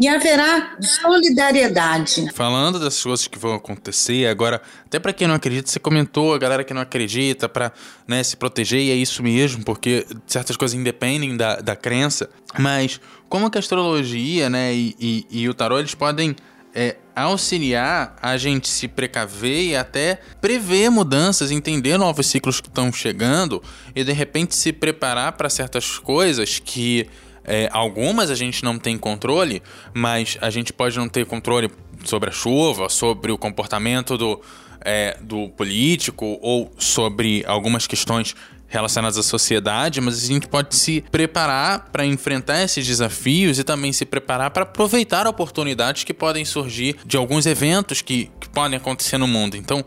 E 0.00 0.08
haverá 0.08 0.78
solidariedade. 0.80 2.30
Falando 2.32 2.80
das 2.80 3.02
coisas 3.02 3.28
que 3.28 3.38
vão 3.38 3.52
acontecer, 3.52 4.26
agora, 4.26 4.62
até 4.86 4.98
para 4.98 5.12
quem 5.12 5.28
não 5.28 5.34
acredita, 5.34 5.68
você 5.68 5.78
comentou, 5.78 6.32
a 6.32 6.38
galera 6.38 6.64
que 6.64 6.72
não 6.72 6.80
acredita, 6.80 7.50
para 7.50 7.70
né, 8.08 8.22
se 8.22 8.34
proteger, 8.34 8.80
e 8.80 8.90
é 8.90 8.94
isso 8.94 9.22
mesmo, 9.22 9.62
porque 9.62 10.06
certas 10.26 10.56
coisas 10.56 10.74
independem 10.74 11.36
da, 11.36 11.56
da 11.56 11.76
crença. 11.76 12.30
Mas 12.58 12.98
como 13.28 13.50
que 13.50 13.58
a 13.58 13.60
astrologia 13.60 14.48
né, 14.48 14.72
e, 14.72 14.96
e, 14.98 15.26
e 15.30 15.48
o 15.50 15.52
tarô 15.52 15.78
eles 15.78 15.94
podem 15.94 16.34
é, 16.74 16.96
auxiliar 17.14 18.16
a 18.22 18.38
gente 18.38 18.68
se 18.68 18.88
precaver 18.88 19.66
e 19.66 19.76
até 19.76 20.18
prever 20.40 20.90
mudanças, 20.90 21.50
entender 21.50 21.98
novos 21.98 22.26
ciclos 22.26 22.58
que 22.60 22.68
estão 22.68 22.90
chegando 22.90 23.62
e 23.94 24.02
de 24.02 24.12
repente 24.12 24.54
se 24.54 24.72
preparar 24.72 25.32
para 25.32 25.50
certas 25.50 25.98
coisas 25.98 26.58
que 26.58 27.06
é, 27.44 27.68
algumas 27.72 28.30
a 28.30 28.34
gente 28.34 28.62
não 28.64 28.78
tem 28.78 28.96
controle, 28.98 29.62
mas 29.94 30.36
a 30.40 30.50
gente 30.50 30.72
pode 30.72 30.98
não 30.98 31.08
ter 31.08 31.26
controle 31.26 31.70
sobre 32.04 32.30
a 32.30 32.32
chuva, 32.32 32.88
sobre 32.88 33.32
o 33.32 33.38
comportamento 33.38 34.16
do, 34.16 34.40
é, 34.80 35.16
do 35.20 35.48
político 35.50 36.38
ou 36.40 36.72
sobre 36.78 37.44
algumas 37.46 37.86
questões 37.86 38.34
relacionadas 38.68 39.18
à 39.18 39.22
sociedade, 39.22 40.00
mas 40.00 40.22
a 40.22 40.26
gente 40.26 40.46
pode 40.46 40.76
se 40.76 41.04
preparar 41.10 41.88
para 41.90 42.06
enfrentar 42.06 42.62
esses 42.62 42.86
desafios 42.86 43.58
e 43.58 43.64
também 43.64 43.92
se 43.92 44.06
preparar 44.06 44.50
para 44.52 44.62
aproveitar 44.62 45.26
oportunidades 45.26 46.04
que 46.04 46.14
podem 46.14 46.44
surgir 46.44 46.96
de 47.04 47.16
alguns 47.16 47.46
eventos 47.46 48.00
que, 48.00 48.30
que 48.38 48.48
podem 48.48 48.76
acontecer 48.76 49.18
no 49.18 49.26
mundo. 49.26 49.56
Então, 49.56 49.84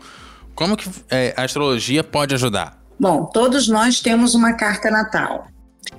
como 0.54 0.76
que 0.76 0.88
é, 1.10 1.32
a 1.34 1.44
astrologia 1.44 2.04
pode 2.04 2.34
ajudar? 2.34 2.78
Bom, 3.00 3.24
todos 3.24 3.68
nós 3.68 4.00
temos 4.00 4.34
uma 4.34 4.52
carta 4.52 4.90
natal 4.90 5.46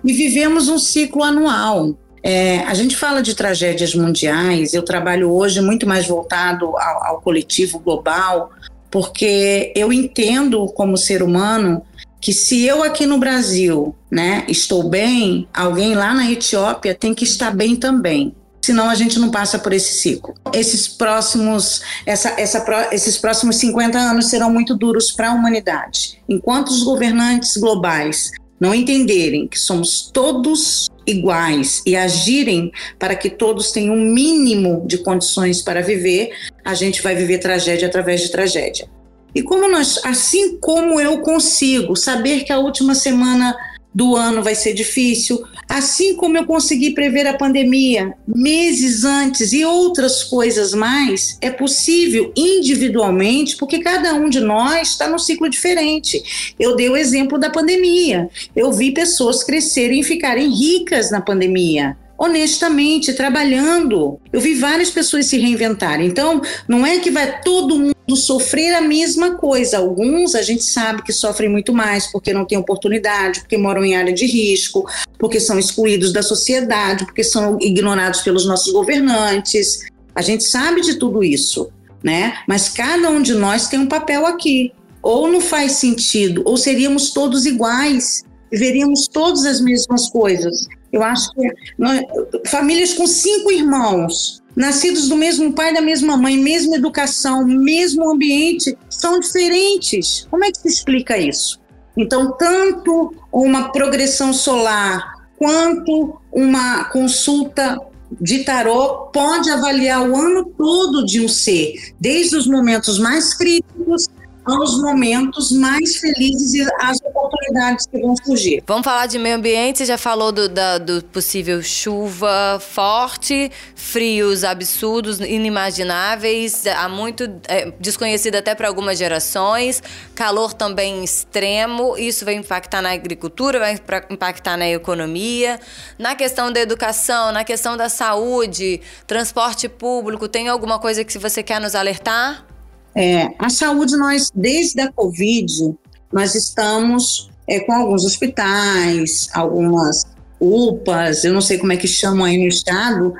e 0.03 0.13
vivemos 0.13 0.67
um 0.67 0.77
ciclo 0.77 1.23
anual. 1.23 1.95
É, 2.21 2.59
a 2.59 2.73
gente 2.73 2.95
fala 2.95 3.21
de 3.21 3.35
tragédias 3.35 3.93
mundiais, 3.93 4.73
eu 4.73 4.81
trabalho 4.81 5.31
hoje 5.31 5.61
muito 5.61 5.87
mais 5.87 6.07
voltado 6.07 6.65
ao, 6.77 7.03
ao 7.03 7.21
coletivo 7.21 7.77
global, 7.77 8.49
porque 8.89 9.71
eu 9.75 9.93
entendo 9.93 10.65
como 10.67 10.97
ser 10.97 11.21
humano 11.21 11.83
que 12.19 12.33
se 12.33 12.65
eu 12.65 12.81
aqui 12.81 13.05
no 13.05 13.19
Brasil, 13.19 13.95
né, 14.09 14.43
estou 14.47 14.89
bem, 14.89 15.47
alguém 15.53 15.93
lá 15.93 16.11
na 16.11 16.31
Etiópia 16.31 16.95
tem 16.95 17.13
que 17.13 17.23
estar 17.23 17.51
bem 17.51 17.75
também. 17.75 18.33
Senão 18.65 18.89
a 18.89 18.95
gente 18.95 19.19
não 19.19 19.29
passa 19.29 19.59
por 19.59 19.71
esse 19.71 20.01
ciclo. 20.01 20.33
Esses 20.51 20.87
próximos, 20.87 21.83
essa, 22.03 22.29
essa, 22.29 22.89
esses 22.91 23.15
próximos 23.15 23.57
50 23.57 23.95
anos 23.95 24.25
serão 24.25 24.49
muito 24.49 24.75
duros 24.75 25.11
para 25.11 25.29
a 25.29 25.33
humanidade. 25.35 26.19
Enquanto 26.27 26.69
os 26.69 26.81
governantes 26.81 27.55
globais 27.57 28.31
não 28.59 28.73
entenderem 28.73 29.47
que 29.47 29.59
somos 29.59 30.09
todos 30.13 30.87
iguais 31.05 31.81
e 31.85 31.95
agirem 31.95 32.71
para 32.97 33.15
que 33.15 33.29
todos 33.29 33.71
tenham 33.71 33.95
um 33.95 34.05
mínimo 34.05 34.83
de 34.87 34.97
condições 34.99 35.61
para 35.61 35.81
viver, 35.81 36.31
a 36.63 36.73
gente 36.73 37.01
vai 37.01 37.15
viver 37.15 37.39
tragédia 37.39 37.87
através 37.87 38.21
de 38.21 38.31
tragédia. 38.31 38.87
E 39.33 39.43
como 39.43 39.69
nós, 39.69 39.99
assim 40.05 40.57
como 40.57 40.99
eu 40.99 41.19
consigo 41.19 41.95
saber 41.95 42.43
que 42.43 42.53
a 42.53 42.57
última 42.57 42.95
semana 42.95 43.55
do 43.95 44.13
ano 44.13 44.43
vai 44.43 44.53
ser 44.53 44.73
difícil, 44.73 45.41
assim 45.69 46.17
como 46.17 46.37
eu 46.37 46.45
consegui 46.45 46.91
prever 46.91 47.25
a 47.25 47.37
pandemia 47.37 48.13
meses 48.27 49.05
antes 49.05 49.53
e 49.53 49.63
outras 49.63 50.21
coisas 50.21 50.73
mais, 50.73 51.37
é 51.39 51.49
possível 51.49 52.33
individualmente, 52.35 53.55
porque 53.55 53.79
cada 53.79 54.13
um 54.13 54.29
de 54.29 54.41
nós 54.41 54.89
está 54.89 55.07
num 55.07 55.17
ciclo 55.17 55.49
diferente. 55.49 56.53
Eu 56.59 56.75
dei 56.75 56.89
o 56.89 56.97
exemplo 56.97 57.39
da 57.39 57.49
pandemia. 57.49 58.29
Eu 58.53 58.73
vi 58.73 58.91
pessoas 58.91 59.45
crescerem 59.45 60.01
e 60.01 60.03
ficarem 60.03 60.49
ricas 60.49 61.09
na 61.09 61.21
pandemia 61.21 61.95
honestamente, 62.17 63.11
trabalhando. 63.11 64.17
Eu 64.31 64.39
vi 64.39 64.53
várias 64.53 64.89
pessoas 64.89 65.25
se 65.25 65.37
reinventarem. 65.37 66.07
Então, 66.07 66.41
não 66.65 66.85
é 66.85 66.97
que 66.99 67.11
vai 67.11 67.41
todo 67.41 67.77
mundo 67.77 67.94
sofrer 68.13 68.73
a 68.73 68.81
mesma 68.81 69.35
coisa. 69.35 69.77
Alguns 69.77 70.35
a 70.35 70.41
gente 70.41 70.65
sabe 70.65 71.01
que 71.01 71.13
sofrem 71.13 71.49
muito 71.49 71.73
mais 71.73 72.07
porque 72.07 72.33
não 72.33 72.43
têm 72.43 72.57
oportunidade, 72.57 73.39
porque 73.39 73.57
moram 73.57 73.85
em 73.85 73.95
área 73.95 74.13
de 74.13 74.25
risco, 74.25 74.85
porque 75.17 75.39
são 75.39 75.57
excluídos 75.57 76.11
da 76.11 76.21
sociedade, 76.21 77.05
porque 77.05 77.23
são 77.23 77.57
ignorados 77.61 78.19
pelos 78.21 78.45
nossos 78.45 78.73
governantes. 78.73 79.85
A 80.13 80.21
gente 80.21 80.43
sabe 80.43 80.81
de 80.81 80.95
tudo 80.95 81.23
isso, 81.23 81.69
né? 82.03 82.39
Mas 82.47 82.67
cada 82.67 83.09
um 83.09 83.21
de 83.21 83.33
nós 83.33 83.69
tem 83.69 83.79
um 83.79 83.87
papel 83.87 84.25
aqui. 84.25 84.73
Ou 85.01 85.31
não 85.31 85.39
faz 85.39 85.73
sentido, 85.73 86.41
ou 86.45 86.57
seríamos 86.57 87.11
todos 87.11 87.45
iguais, 87.45 88.23
veríamos 88.51 89.07
todas 89.07 89.45
as 89.45 89.61
mesmas 89.61 90.09
coisas. 90.09 90.67
Eu 90.91 91.03
acho 91.03 91.31
que 91.33 91.47
nós, 91.77 92.01
famílias 92.47 92.93
com 92.93 93.05
cinco 93.05 93.51
irmãos, 93.51 94.41
nascidos 94.55 95.09
do 95.09 95.15
mesmo 95.15 95.53
pai, 95.53 95.73
da 95.73 95.81
mesma 95.81 96.15
mãe, 96.15 96.37
mesma 96.37 96.75
educação, 96.75 97.45
mesmo 97.45 98.09
ambiente, 98.09 98.77
são 98.89 99.19
diferentes. 99.19 100.27
Como 100.31 100.45
é 100.45 100.51
que 100.51 100.59
se 100.59 100.67
explica 100.67 101.17
isso? 101.17 101.59
Então, 101.97 102.31
tanto 102.37 103.13
uma 103.31 103.71
progressão 103.71 104.33
solar 104.33 105.15
quanto 105.37 106.19
uma 106.31 106.85
consulta 106.85 107.77
de 108.21 108.43
tarô 108.43 109.07
pode 109.11 109.49
avaliar 109.49 110.07
o 110.07 110.15
ano 110.15 110.45
todo 110.57 111.05
de 111.05 111.21
um 111.21 111.27
ser, 111.27 111.93
desde 111.99 112.35
os 112.37 112.47
momentos 112.47 112.99
mais 112.99 113.33
críticos 113.33 114.07
aos 114.45 114.79
momentos 114.79 115.51
mais 115.51 115.97
felizes 115.97 116.53
e 116.53 116.67
às 116.79 116.97
oportunidades 117.03 117.87
que 117.87 117.99
vão 117.99 118.15
surgir. 118.15 118.63
Vamos 118.67 118.83
falar 118.83 119.07
de 119.07 119.17
meio 119.17 119.35
ambiente, 119.35 119.79
você 119.79 119.85
já 119.85 119.97
falou 119.97 120.31
do, 120.31 120.47
da, 120.47 120.77
do 120.77 121.03
possível 121.05 121.61
chuva 121.63 122.59
forte, 122.59 123.51
frios 123.75 124.43
absurdos, 124.43 125.19
inimagináveis, 125.19 126.65
há 126.67 126.87
muito 126.87 127.23
é, 127.47 127.71
desconhecido 127.79 128.35
até 128.35 128.53
para 128.53 128.67
algumas 128.67 128.97
gerações, 128.97 129.81
calor 130.13 130.53
também 130.53 131.03
extremo, 131.03 131.97
isso 131.97 132.23
vai 132.23 132.35
impactar 132.35 132.81
na 132.81 132.91
agricultura, 132.91 133.59
vai 133.59 133.79
impactar 134.09 134.57
na 134.57 134.67
economia, 134.69 135.59
na 135.97 136.15
questão 136.15 136.51
da 136.51 136.59
educação, 136.59 137.31
na 137.31 137.43
questão 137.43 137.75
da 137.75 137.89
saúde, 137.89 138.81
transporte 139.07 139.67
público, 139.67 140.27
tem 140.27 140.47
alguma 140.47 140.77
coisa 140.77 141.03
que 141.03 141.17
você 141.17 141.41
quer 141.41 141.59
nos 141.59 141.73
alertar? 141.73 142.54
É, 142.95 143.29
a 143.37 143.49
saúde, 143.49 143.97
nós, 143.97 144.31
desde 144.33 144.79
a 144.79 144.91
Covid, 144.91 145.75
nós 146.13 146.33
estamos 146.33 147.29
é, 147.45 147.59
com 147.59 147.73
alguns 147.73 148.05
hospitais, 148.05 149.27
algumas 149.33 150.05
UPAs, 150.39 151.25
eu 151.25 151.33
não 151.33 151.41
sei 151.41 151.57
como 151.57 151.73
é 151.73 151.77
que 151.77 151.87
chamam 151.87 152.25
aí 152.25 152.37
no 152.37 152.47
estado, 152.47 153.13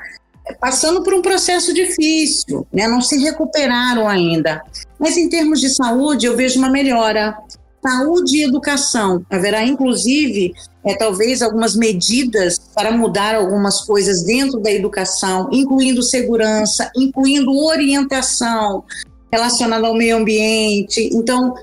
é, 0.46 0.54
passando 0.54 1.02
por 1.02 1.12
um 1.12 1.20
processo 1.20 1.74
difícil, 1.74 2.66
né? 2.72 2.88
não 2.88 3.02
se 3.02 3.18
recuperaram 3.18 4.08
ainda. 4.08 4.62
Mas 4.98 5.18
em 5.18 5.28
termos 5.28 5.60
de 5.60 5.68
saúde, 5.68 6.26
eu 6.26 6.36
vejo 6.36 6.58
uma 6.58 6.70
melhora. 6.70 7.36
Saúde 7.82 8.38
e 8.38 8.42
educação. 8.42 9.24
Haverá, 9.30 9.62
inclusive, 9.62 10.52
é, 10.84 10.96
talvez 10.96 11.40
algumas 11.40 11.76
medidas 11.76 12.58
para 12.74 12.90
mudar 12.90 13.36
algumas 13.36 13.82
coisas 13.82 14.24
dentro 14.24 14.58
da 14.58 14.72
educação, 14.72 15.48
incluindo 15.52 16.02
segurança, 16.02 16.90
incluindo 16.96 17.56
orientação, 17.56 18.82
relacionada 19.30 19.86
ao 19.86 19.94
meio 19.94 20.16
ambiente. 20.16 21.10
Então, 21.12 21.54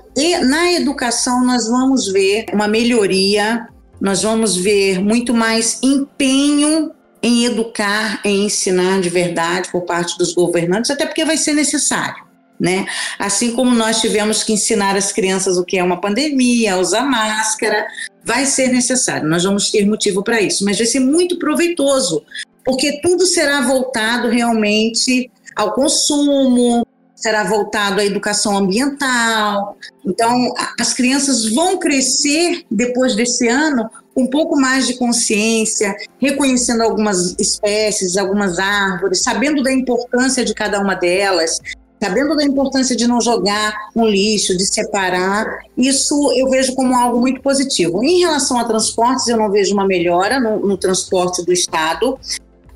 na 0.42 0.72
educação, 0.72 1.44
nós 1.44 1.68
vamos 1.68 2.10
ver 2.12 2.46
uma 2.52 2.68
melhoria, 2.68 3.66
nós 4.00 4.22
vamos 4.22 4.56
ver 4.56 5.00
muito 5.00 5.32
mais 5.32 5.78
empenho 5.82 6.92
em 7.22 7.46
educar, 7.46 8.20
em 8.22 8.44
ensinar 8.44 9.00
de 9.00 9.08
verdade 9.08 9.70
por 9.72 9.82
parte 9.82 10.18
dos 10.18 10.34
governantes, 10.34 10.90
até 10.90 11.06
porque 11.06 11.24
vai 11.24 11.38
ser 11.38 11.54
necessário. 11.54 12.22
Né? 12.60 12.86
Assim 13.18 13.52
como 13.52 13.74
nós 13.74 14.00
tivemos 14.00 14.42
que 14.42 14.52
ensinar 14.52 14.94
as 14.94 15.10
crianças 15.10 15.56
o 15.56 15.64
que 15.64 15.78
é 15.78 15.82
uma 15.82 16.00
pandemia, 16.00 16.76
usar 16.76 17.02
máscara, 17.02 17.86
vai 18.22 18.46
ser 18.46 18.68
necessário. 18.68 19.28
Nós 19.28 19.42
vamos 19.42 19.70
ter 19.70 19.86
motivo 19.86 20.22
para 20.22 20.40
isso, 20.40 20.64
mas 20.64 20.76
vai 20.76 20.86
ser 20.86 21.00
muito 21.00 21.38
proveitoso, 21.38 22.22
porque 22.64 23.00
tudo 23.00 23.26
será 23.26 23.62
voltado 23.62 24.28
realmente 24.28 25.30
ao 25.56 25.72
consumo, 25.72 26.86
será 27.14 27.44
voltado 27.44 28.00
à 28.00 28.04
educação 28.04 28.56
ambiental. 28.56 29.76
Então, 30.04 30.52
as 30.78 30.92
crianças 30.92 31.52
vão 31.54 31.78
crescer 31.78 32.64
depois 32.70 33.14
desse 33.14 33.48
ano 33.48 33.88
com 34.14 34.22
um 34.22 34.30
pouco 34.30 34.56
mais 34.56 34.86
de 34.86 34.94
consciência, 34.96 35.94
reconhecendo 36.20 36.82
algumas 36.82 37.34
espécies, 37.38 38.16
algumas 38.16 38.58
árvores, 38.58 39.22
sabendo 39.22 39.62
da 39.62 39.72
importância 39.72 40.44
de 40.44 40.54
cada 40.54 40.80
uma 40.80 40.94
delas, 40.94 41.58
sabendo 42.00 42.36
da 42.36 42.44
importância 42.44 42.94
de 42.94 43.06
não 43.06 43.20
jogar 43.20 43.74
um 43.96 44.06
lixo, 44.06 44.56
de 44.56 44.66
separar, 44.66 45.60
isso 45.76 46.32
eu 46.36 46.48
vejo 46.50 46.74
como 46.74 46.94
algo 46.94 47.18
muito 47.18 47.40
positivo. 47.40 48.04
Em 48.04 48.20
relação 48.20 48.58
a 48.58 48.64
transportes, 48.64 49.26
eu 49.26 49.36
não 49.36 49.50
vejo 49.50 49.72
uma 49.72 49.86
melhora 49.86 50.38
no, 50.38 50.60
no 50.60 50.76
transporte 50.76 51.44
do 51.44 51.52
Estado, 51.52 52.18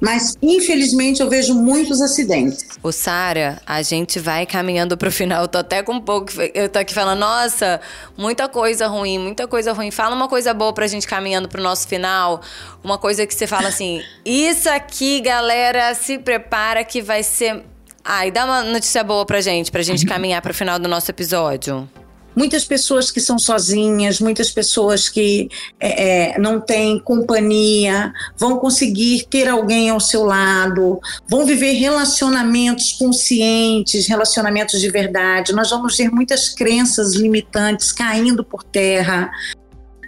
mas 0.00 0.36
infelizmente 0.40 1.20
eu 1.20 1.28
vejo 1.28 1.54
muitos 1.54 2.00
acidentes. 2.00 2.66
O 2.82 2.92
Sara, 2.92 3.60
a 3.66 3.82
gente 3.82 4.18
vai 4.18 4.46
caminhando 4.46 4.96
pro 4.96 5.10
final. 5.10 5.42
Eu 5.42 5.48
tô 5.48 5.58
até 5.58 5.82
com 5.82 5.94
um 5.94 6.00
pouco. 6.00 6.32
Eu 6.54 6.68
tô 6.68 6.78
aqui 6.78 6.94
falando, 6.94 7.18
nossa, 7.18 7.80
muita 8.16 8.48
coisa 8.48 8.86
ruim, 8.86 9.18
muita 9.18 9.48
coisa 9.48 9.72
ruim. 9.72 9.90
Fala 9.90 10.14
uma 10.14 10.28
coisa 10.28 10.54
boa 10.54 10.72
pra 10.72 10.86
gente 10.86 11.06
caminhando 11.06 11.48
pro 11.48 11.62
nosso 11.62 11.88
final. 11.88 12.40
Uma 12.82 12.98
coisa 12.98 13.26
que 13.26 13.34
você 13.34 13.46
fala 13.46 13.68
assim: 13.68 14.02
isso 14.24 14.68
aqui, 14.68 15.20
galera, 15.20 15.94
se 15.94 16.18
prepara 16.18 16.84
que 16.84 17.02
vai 17.02 17.22
ser. 17.22 17.64
Ai, 18.04 18.30
dá 18.30 18.44
uma 18.44 18.62
notícia 18.62 19.02
boa 19.04 19.26
pra 19.26 19.40
gente, 19.40 19.70
pra 19.70 19.82
gente 19.82 20.06
caminhar 20.06 20.40
pro 20.40 20.54
final 20.54 20.78
do 20.78 20.88
nosso 20.88 21.10
episódio 21.10 21.88
muitas 22.34 22.64
pessoas 22.64 23.10
que 23.10 23.20
são 23.20 23.38
sozinhas, 23.38 24.20
muitas 24.20 24.50
pessoas 24.50 25.08
que 25.08 25.48
é, 25.80 26.34
é, 26.34 26.38
não 26.38 26.60
têm 26.60 26.98
companhia, 27.00 28.12
vão 28.36 28.58
conseguir 28.58 29.26
ter 29.28 29.48
alguém 29.48 29.90
ao 29.90 30.00
seu 30.00 30.24
lado, 30.24 31.00
vão 31.28 31.44
viver 31.44 31.72
relacionamentos 31.72 32.92
conscientes, 32.92 34.06
relacionamentos 34.06 34.80
de 34.80 34.88
verdade. 34.88 35.52
Nós 35.52 35.70
vamos 35.70 35.96
ter 35.96 36.10
muitas 36.10 36.48
crenças 36.48 37.14
limitantes 37.14 37.92
caindo 37.92 38.44
por 38.44 38.62
terra. 38.62 39.30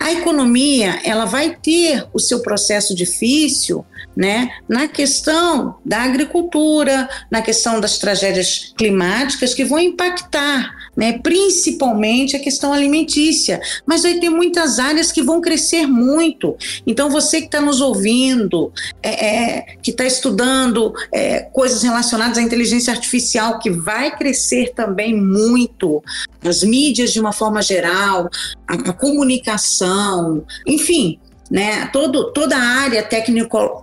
A 0.01 0.13
economia, 0.13 0.99
ela 1.05 1.27
vai 1.27 1.55
ter 1.63 2.07
o 2.15 2.19
seu 2.19 2.41
processo 2.41 2.95
difícil, 2.95 3.85
né, 4.17 4.49
na 4.67 4.89
questão 4.89 5.77
da 5.85 6.03
agricultura, 6.03 7.09
na 7.31 7.43
questão 7.43 7.79
das 7.81 7.99
tragédias 7.99 8.73
climáticas 8.79 9.53
que 9.53 9.65
vão 9.65 9.79
impactar 9.79 10.80
né? 11.01 11.19
principalmente 11.19 12.37
a 12.37 12.39
questão 12.39 12.75
alimentícia. 12.75 13.59
Mas 13.87 14.03
vai 14.03 14.19
ter 14.19 14.29
muitas 14.29 14.79
áreas 14.79 15.11
que 15.11 15.23
vão 15.23 15.41
crescer 15.41 15.87
muito. 15.87 16.55
Então, 16.87 17.09
você 17.09 17.41
que 17.41 17.47
está 17.47 17.59
nos 17.59 17.81
ouvindo, 17.81 18.71
é, 19.03 19.27
é, 19.27 19.61
que 19.83 19.93
está 19.93 20.05
estudando 20.05 20.93
é, 21.11 21.41
coisas 21.55 21.83
relacionadas 21.83 22.37
à 22.37 22.43
inteligência 22.43 22.93
artificial, 22.93 23.59
que 23.59 23.71
vai 23.71 24.15
crescer 24.15 24.75
também 24.75 25.17
muito, 25.17 26.03
as 26.45 26.63
mídias 26.63 27.15
de 27.15 27.19
uma 27.19 27.33
forma 27.33 27.63
geral, 27.63 28.29
a, 28.69 28.75
a 28.75 28.93
comunicação, 28.93 30.45
enfim, 30.67 31.19
né? 31.51 31.87
Todo, 31.93 32.33
toda 32.33 32.57
a 32.57 32.63
área 32.63 33.03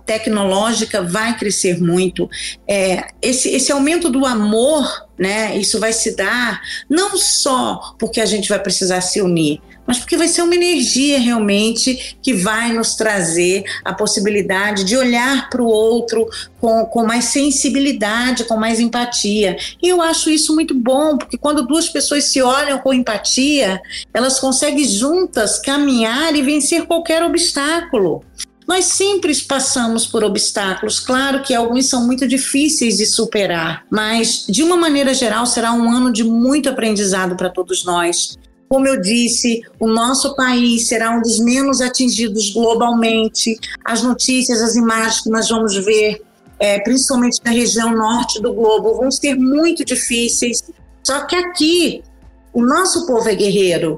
tecnológica 0.06 1.02
vai 1.02 1.36
crescer 1.36 1.80
muito. 1.80 2.28
É, 2.66 3.08
esse, 3.20 3.50
esse 3.50 3.70
aumento 3.70 4.08
do 4.08 4.24
amor, 4.24 5.06
né? 5.18 5.56
Isso 5.56 5.78
vai 5.78 5.92
se 5.92 6.16
dar 6.16 6.62
não 6.88 7.16
só 7.16 7.94
porque 7.98 8.20
a 8.20 8.26
gente 8.26 8.48
vai 8.48 8.58
precisar 8.58 9.00
se 9.02 9.20
unir, 9.20 9.60
mas 9.88 9.98
porque 9.98 10.18
vai 10.18 10.28
ser 10.28 10.42
uma 10.42 10.54
energia 10.54 11.18
realmente 11.18 12.18
que 12.22 12.34
vai 12.34 12.72
nos 12.72 12.94
trazer 12.94 13.64
a 13.82 13.94
possibilidade 13.94 14.84
de 14.84 14.94
olhar 14.94 15.48
para 15.48 15.62
o 15.62 15.66
outro 15.66 16.28
com, 16.60 16.84
com 16.84 17.06
mais 17.06 17.24
sensibilidade, 17.26 18.44
com 18.44 18.58
mais 18.58 18.78
empatia. 18.80 19.56
E 19.82 19.88
eu 19.88 20.02
acho 20.02 20.28
isso 20.28 20.54
muito 20.54 20.74
bom, 20.74 21.16
porque 21.16 21.38
quando 21.38 21.66
duas 21.66 21.88
pessoas 21.88 22.24
se 22.24 22.42
olham 22.42 22.78
com 22.78 22.92
empatia, 22.92 23.80
elas 24.12 24.38
conseguem 24.38 24.84
juntas 24.84 25.58
caminhar 25.58 26.36
e 26.36 26.42
vencer 26.42 26.84
qualquer 26.84 27.22
obstáculo. 27.22 28.22
Nós 28.68 28.84
sempre 28.84 29.34
passamos 29.44 30.04
por 30.04 30.22
obstáculos, 30.22 31.00
claro 31.00 31.42
que 31.42 31.54
alguns 31.54 31.88
são 31.88 32.06
muito 32.06 32.28
difíceis 32.28 32.98
de 32.98 33.06
superar, 33.06 33.86
mas 33.90 34.44
de 34.46 34.62
uma 34.62 34.76
maneira 34.76 35.14
geral 35.14 35.46
será 35.46 35.72
um 35.72 35.90
ano 35.90 36.12
de 36.12 36.22
muito 36.22 36.68
aprendizado 36.68 37.34
para 37.34 37.48
todos 37.48 37.82
nós. 37.82 38.36
Como 38.68 38.86
eu 38.86 39.00
disse, 39.00 39.62
o 39.80 39.86
nosso 39.86 40.34
país 40.36 40.88
será 40.88 41.10
um 41.10 41.22
dos 41.22 41.40
menos 41.40 41.80
atingidos 41.80 42.50
globalmente. 42.52 43.58
As 43.84 44.02
notícias, 44.02 44.60
as 44.60 44.76
imagens 44.76 45.22
que 45.22 45.30
nós 45.30 45.48
vamos 45.48 45.74
ver, 45.84 46.22
é, 46.58 46.78
principalmente 46.80 47.40
na 47.44 47.50
região 47.50 47.94
norte 47.94 48.42
do 48.42 48.52
globo, 48.52 48.96
vão 48.96 49.10
ser 49.10 49.34
muito 49.36 49.84
difíceis. 49.84 50.62
Só 51.02 51.24
que 51.24 51.34
aqui, 51.34 52.02
o 52.52 52.62
nosso 52.62 53.06
povo 53.06 53.28
é 53.28 53.34
guerreiro. 53.34 53.96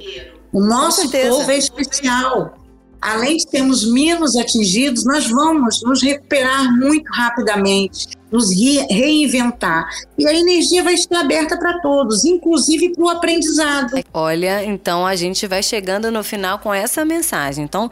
O 0.53 0.61
nosso 0.61 1.11
povo 1.11 1.51
é 1.51 1.59
especial 1.59 2.60
além 3.01 3.37
de 3.37 3.47
termos 3.47 3.91
menos 3.91 4.37
atingidos, 4.37 5.05
nós 5.05 5.29
vamos 5.29 5.83
nos 5.83 6.03
recuperar 6.03 6.71
muito 6.77 7.09
rapidamente, 7.13 8.09
nos 8.31 8.51
re 8.55 8.87
reinventar. 8.91 9.89
E 10.19 10.27
a 10.27 10.35
energia 10.35 10.83
vai 10.83 10.95
estar 10.95 11.21
aberta 11.21 11.57
para 11.57 11.81
todos, 11.81 12.25
inclusive 12.25 12.91
para 12.91 13.05
o 13.05 13.09
aprendizado. 13.09 13.93
Olha, 14.13 14.65
então 14.65 15.07
a 15.07 15.17
gente 15.17 15.47
vai 15.47 15.63
chegando 15.63 16.11
no 16.11 16.23
final 16.23 16.59
com 16.59 16.73
essa 16.73 17.05
mensagem. 17.05 17.65
Então, 17.65 17.91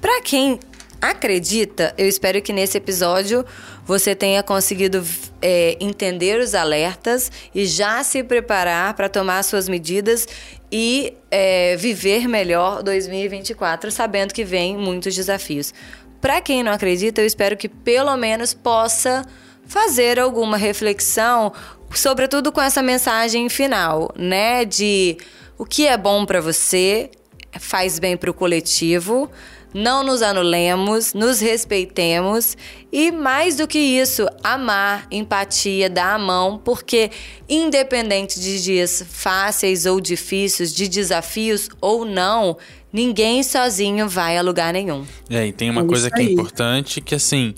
para 0.00 0.22
quem 0.22 0.58
acredita, 1.00 1.94
eu 1.98 2.08
espero 2.08 2.40
que 2.40 2.52
nesse 2.52 2.78
episódio 2.78 3.44
você 3.84 4.14
tenha 4.14 4.42
conseguido 4.42 5.04
é, 5.40 5.76
entender 5.78 6.40
os 6.40 6.54
alertas 6.54 7.30
e 7.54 7.66
já 7.66 8.02
se 8.02 8.22
preparar 8.24 8.94
para 8.94 9.08
tomar 9.08 9.42
suas 9.44 9.68
medidas 9.68 10.26
e 10.70 11.14
é, 11.30 11.76
viver 11.76 12.28
melhor 12.28 12.82
2024, 12.82 13.90
sabendo 13.90 14.34
que 14.34 14.44
vem 14.44 14.76
muitos 14.76 15.14
desafios. 15.14 15.72
Para 16.20 16.40
quem 16.40 16.62
não 16.62 16.72
acredita, 16.72 17.20
eu 17.20 17.26
espero 17.26 17.56
que 17.56 17.68
pelo 17.68 18.16
menos 18.16 18.52
possa 18.52 19.24
fazer 19.66 20.18
alguma 20.18 20.56
reflexão, 20.56 21.52
sobretudo 21.92 22.50
com 22.52 22.60
essa 22.60 22.82
mensagem 22.82 23.48
final, 23.48 24.12
né? 24.16 24.64
De 24.64 25.16
o 25.58 25.64
que 25.64 25.86
é 25.86 25.96
bom 25.96 26.24
para 26.24 26.40
você, 26.40 27.10
faz 27.58 27.98
bem 27.98 28.16
para 28.16 28.30
o 28.30 28.34
coletivo 28.34 29.30
não 29.74 30.02
nos 30.02 30.22
anulemos, 30.22 31.12
nos 31.12 31.40
respeitemos 31.40 32.56
e, 32.90 33.10
mais 33.10 33.56
do 33.56 33.66
que 33.66 33.78
isso, 33.78 34.26
amar, 34.42 35.06
empatia, 35.10 35.90
dar 35.90 36.14
a 36.14 36.18
mão, 36.18 36.60
porque, 36.64 37.10
independente 37.48 38.40
de 38.40 38.62
dias 38.62 39.04
fáceis 39.08 39.86
ou 39.86 40.00
difíceis, 40.00 40.74
de 40.74 40.88
desafios 40.88 41.68
ou 41.80 42.04
não, 42.04 42.56
ninguém 42.92 43.42
sozinho 43.42 44.08
vai 44.08 44.38
a 44.38 44.42
lugar 44.42 44.72
nenhum. 44.72 45.04
É, 45.28 45.46
e 45.46 45.52
tem 45.52 45.70
uma 45.70 45.82
é 45.82 45.86
coisa 45.86 46.10
que 46.10 46.20
é 46.20 46.24
importante 46.24 47.00
que, 47.00 47.14
assim, 47.14 47.54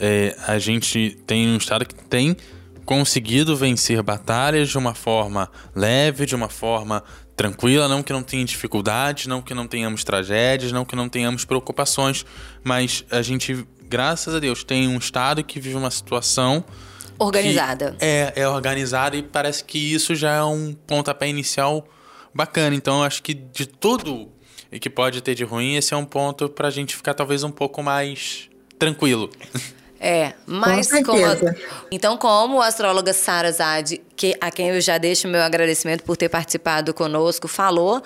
é, 0.00 0.34
a 0.46 0.58
gente 0.58 1.18
tem 1.26 1.48
um 1.48 1.56
estado 1.56 1.84
que 1.84 1.94
tem 1.94 2.36
conseguido 2.88 3.54
vencer 3.54 4.02
batalhas 4.02 4.70
de 4.70 4.78
uma 4.78 4.94
forma 4.94 5.50
leve, 5.76 6.24
de 6.24 6.34
uma 6.34 6.48
forma 6.48 7.04
tranquila, 7.36 7.86
não 7.86 8.02
que 8.02 8.14
não 8.14 8.22
tenha 8.22 8.42
dificuldades, 8.46 9.26
não 9.26 9.42
que 9.42 9.52
não 9.52 9.68
tenhamos 9.68 10.02
tragédias, 10.04 10.72
não 10.72 10.86
que 10.86 10.96
não 10.96 11.06
tenhamos 11.06 11.44
preocupações, 11.44 12.24
mas 12.64 13.04
a 13.10 13.20
gente, 13.20 13.66
graças 13.84 14.34
a 14.34 14.38
Deus, 14.38 14.64
tem 14.64 14.88
um 14.88 14.96
estado 14.96 15.44
que 15.44 15.60
vive 15.60 15.76
uma 15.76 15.90
situação 15.90 16.64
organizada. 17.18 17.94
É, 18.00 18.32
é 18.34 18.48
organizada 18.48 19.18
e 19.18 19.22
parece 19.22 19.64
que 19.64 19.92
isso 19.92 20.14
já 20.14 20.36
é 20.36 20.42
um 20.42 20.72
pontapé 20.72 21.28
inicial 21.28 21.86
bacana. 22.34 22.74
Então, 22.74 23.02
acho 23.04 23.22
que 23.22 23.34
de 23.34 23.66
tudo 23.66 24.32
que 24.80 24.88
pode 24.88 25.20
ter 25.20 25.34
de 25.34 25.44
ruim, 25.44 25.76
esse 25.76 25.92
é 25.92 25.96
um 25.98 26.06
ponto 26.06 26.48
para 26.48 26.68
a 26.68 26.70
gente 26.70 26.96
ficar 26.96 27.12
talvez 27.12 27.44
um 27.44 27.50
pouco 27.50 27.82
mais 27.82 28.48
tranquilo. 28.78 29.28
É, 30.00 30.32
mas 30.46 30.90
Com 30.90 31.02
como. 31.02 31.24
Então, 31.90 32.16
como 32.16 32.62
a 32.62 32.66
astróloga 32.66 33.12
Sara 33.12 33.50
Zad, 33.50 34.00
que, 34.16 34.36
a 34.40 34.50
quem 34.50 34.68
eu 34.68 34.80
já 34.80 34.96
deixo 34.96 35.26
meu 35.26 35.42
agradecimento 35.42 36.04
por 36.04 36.16
ter 36.16 36.28
participado 36.28 36.94
conosco, 36.94 37.48
falou. 37.48 38.02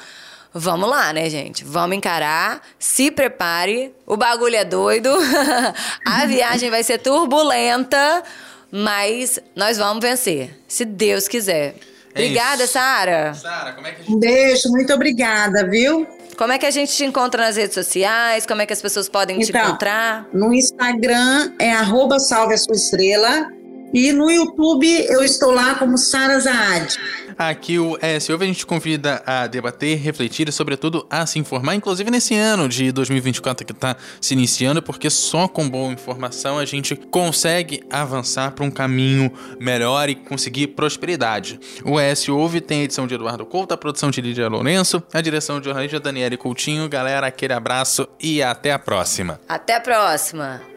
Vamos 0.55 0.89
lá, 0.89 1.13
né, 1.15 1.31
gente? 1.31 1.65
Vamos 1.65 1.97
encarar. 1.97 2.61
Se 2.79 3.11
prepare. 3.11 3.95
O 4.07 4.17
bagulho 4.17 4.57
é 4.57 4.65
doido. 4.65 5.11
a 6.07 6.27
viagem 6.27 6.71
vai 6.71 6.83
ser 6.83 6.99
turbulenta, 6.99 8.23
mas 8.71 9.39
nós 9.57 9.79
vamos 9.79 10.03
vencer, 10.03 10.59
se 10.69 10.85
Deus 10.85 11.27
quiser. 11.27 11.75
É 12.15 12.21
obrigada, 12.21 12.67
Sara. 12.67 13.35
Sara, 13.35 13.73
como 13.73 13.87
é 13.87 13.93
que 13.93 14.01
a 14.01 14.05
gente... 14.05 14.15
Um 14.15 14.19
beijo, 14.19 14.69
muito 14.71 14.93
obrigada, 14.93 15.69
viu? 15.69 16.07
Como 16.37 16.53
é 16.53 16.59
que 16.59 16.67
a 16.67 16.71
gente 16.71 16.93
te 16.93 17.05
encontra 17.05 17.45
nas 17.45 17.57
redes 17.57 17.75
sociais? 17.75 18.47
Como 18.47 18.63
é 18.63 18.67
que 18.67 18.73
as 18.73 18.83
pessoas 18.83 19.09
podem 19.09 19.41
então, 19.41 19.61
te 19.61 19.67
encontrar? 19.67 20.27
No 20.33 20.53
Instagram 20.53 21.53
é 21.59 21.73
arroba 21.73 22.19
salve 22.19 22.55
a 22.55 22.59
sua 22.59 22.75
estrela. 22.75 23.49
E 23.93 24.13
no 24.13 24.31
YouTube 24.31 24.87
eu 25.09 25.23
estou 25.23 25.51
lá 25.51 25.75
como 25.75 25.99
Sara 25.99 26.41
Zaad. 26.41 26.99
Aqui 27.37 27.79
o 27.79 27.99
SOV 28.21 28.45
a 28.45 28.47
gente 28.47 28.67
convida 28.67 29.23
a 29.27 29.47
debater, 29.47 29.99
refletir 29.99 30.49
e, 30.49 30.53
sobretudo, 30.53 31.07
a 31.11 31.27
se 31.27 31.39
informar, 31.39 31.75
inclusive 31.75 32.11
nesse 32.11 32.35
ano 32.35 32.69
de 32.69 32.93
2024 32.93 33.67
que 33.67 33.73
está 33.73 33.97
se 34.21 34.35
iniciando, 34.35 34.83
porque 34.83 35.11
só 35.11 35.49
com 35.49 35.69
boa 35.69 35.93
informação 35.93 36.59
a 36.59 36.65
gente 36.65 36.95
consegue 36.95 37.83
avançar 37.91 38.53
para 38.53 38.65
um 38.65 38.71
caminho 38.71 39.33
melhor 39.59 40.09
e 40.09 40.15
conseguir 40.15 40.69
prosperidade. 40.69 41.59
O 41.85 41.97
SOV 42.15 42.61
tem 42.61 42.81
a 42.81 42.85
edição 42.85 43.07
de 43.07 43.15
Eduardo 43.15 43.45
Couto, 43.45 43.75
a 43.75 43.77
produção 43.77 44.11
de 44.11 44.21
Lídia 44.21 44.49
Lourenço, 44.49 45.03
a 45.13 45.21
direção 45.21 45.59
de 45.59 45.67
jornalista 45.67 46.01
Daniele 46.01 46.37
Coutinho. 46.37 46.89
Galera, 46.89 47.27
aquele 47.27 47.53
abraço 47.53 48.07
e 48.21 48.43
até 48.43 48.73
a 48.73 48.79
próxima. 48.79 49.41
Até 49.49 49.77
a 49.77 49.81
próxima. 49.81 50.72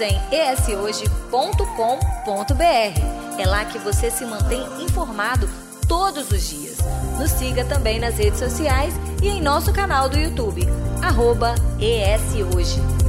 Em 0.00 0.20
eshoje.com.br. 0.30 1.38
É 3.38 3.46
lá 3.46 3.64
que 3.64 3.78
você 3.78 4.10
se 4.10 4.24
mantém 4.24 4.62
informado 4.82 5.48
todos 5.88 6.30
os 6.30 6.48
dias. 6.48 6.78
Nos 7.18 7.30
siga 7.30 7.64
também 7.64 7.98
nas 7.98 8.16
redes 8.16 8.38
sociais 8.38 8.94
e 9.22 9.28
em 9.28 9.40
nosso 9.40 9.72
canal 9.72 10.08
do 10.08 10.18
YouTube, 10.18 10.62
arroba 11.02 11.54
ESHoje. 11.80 13.05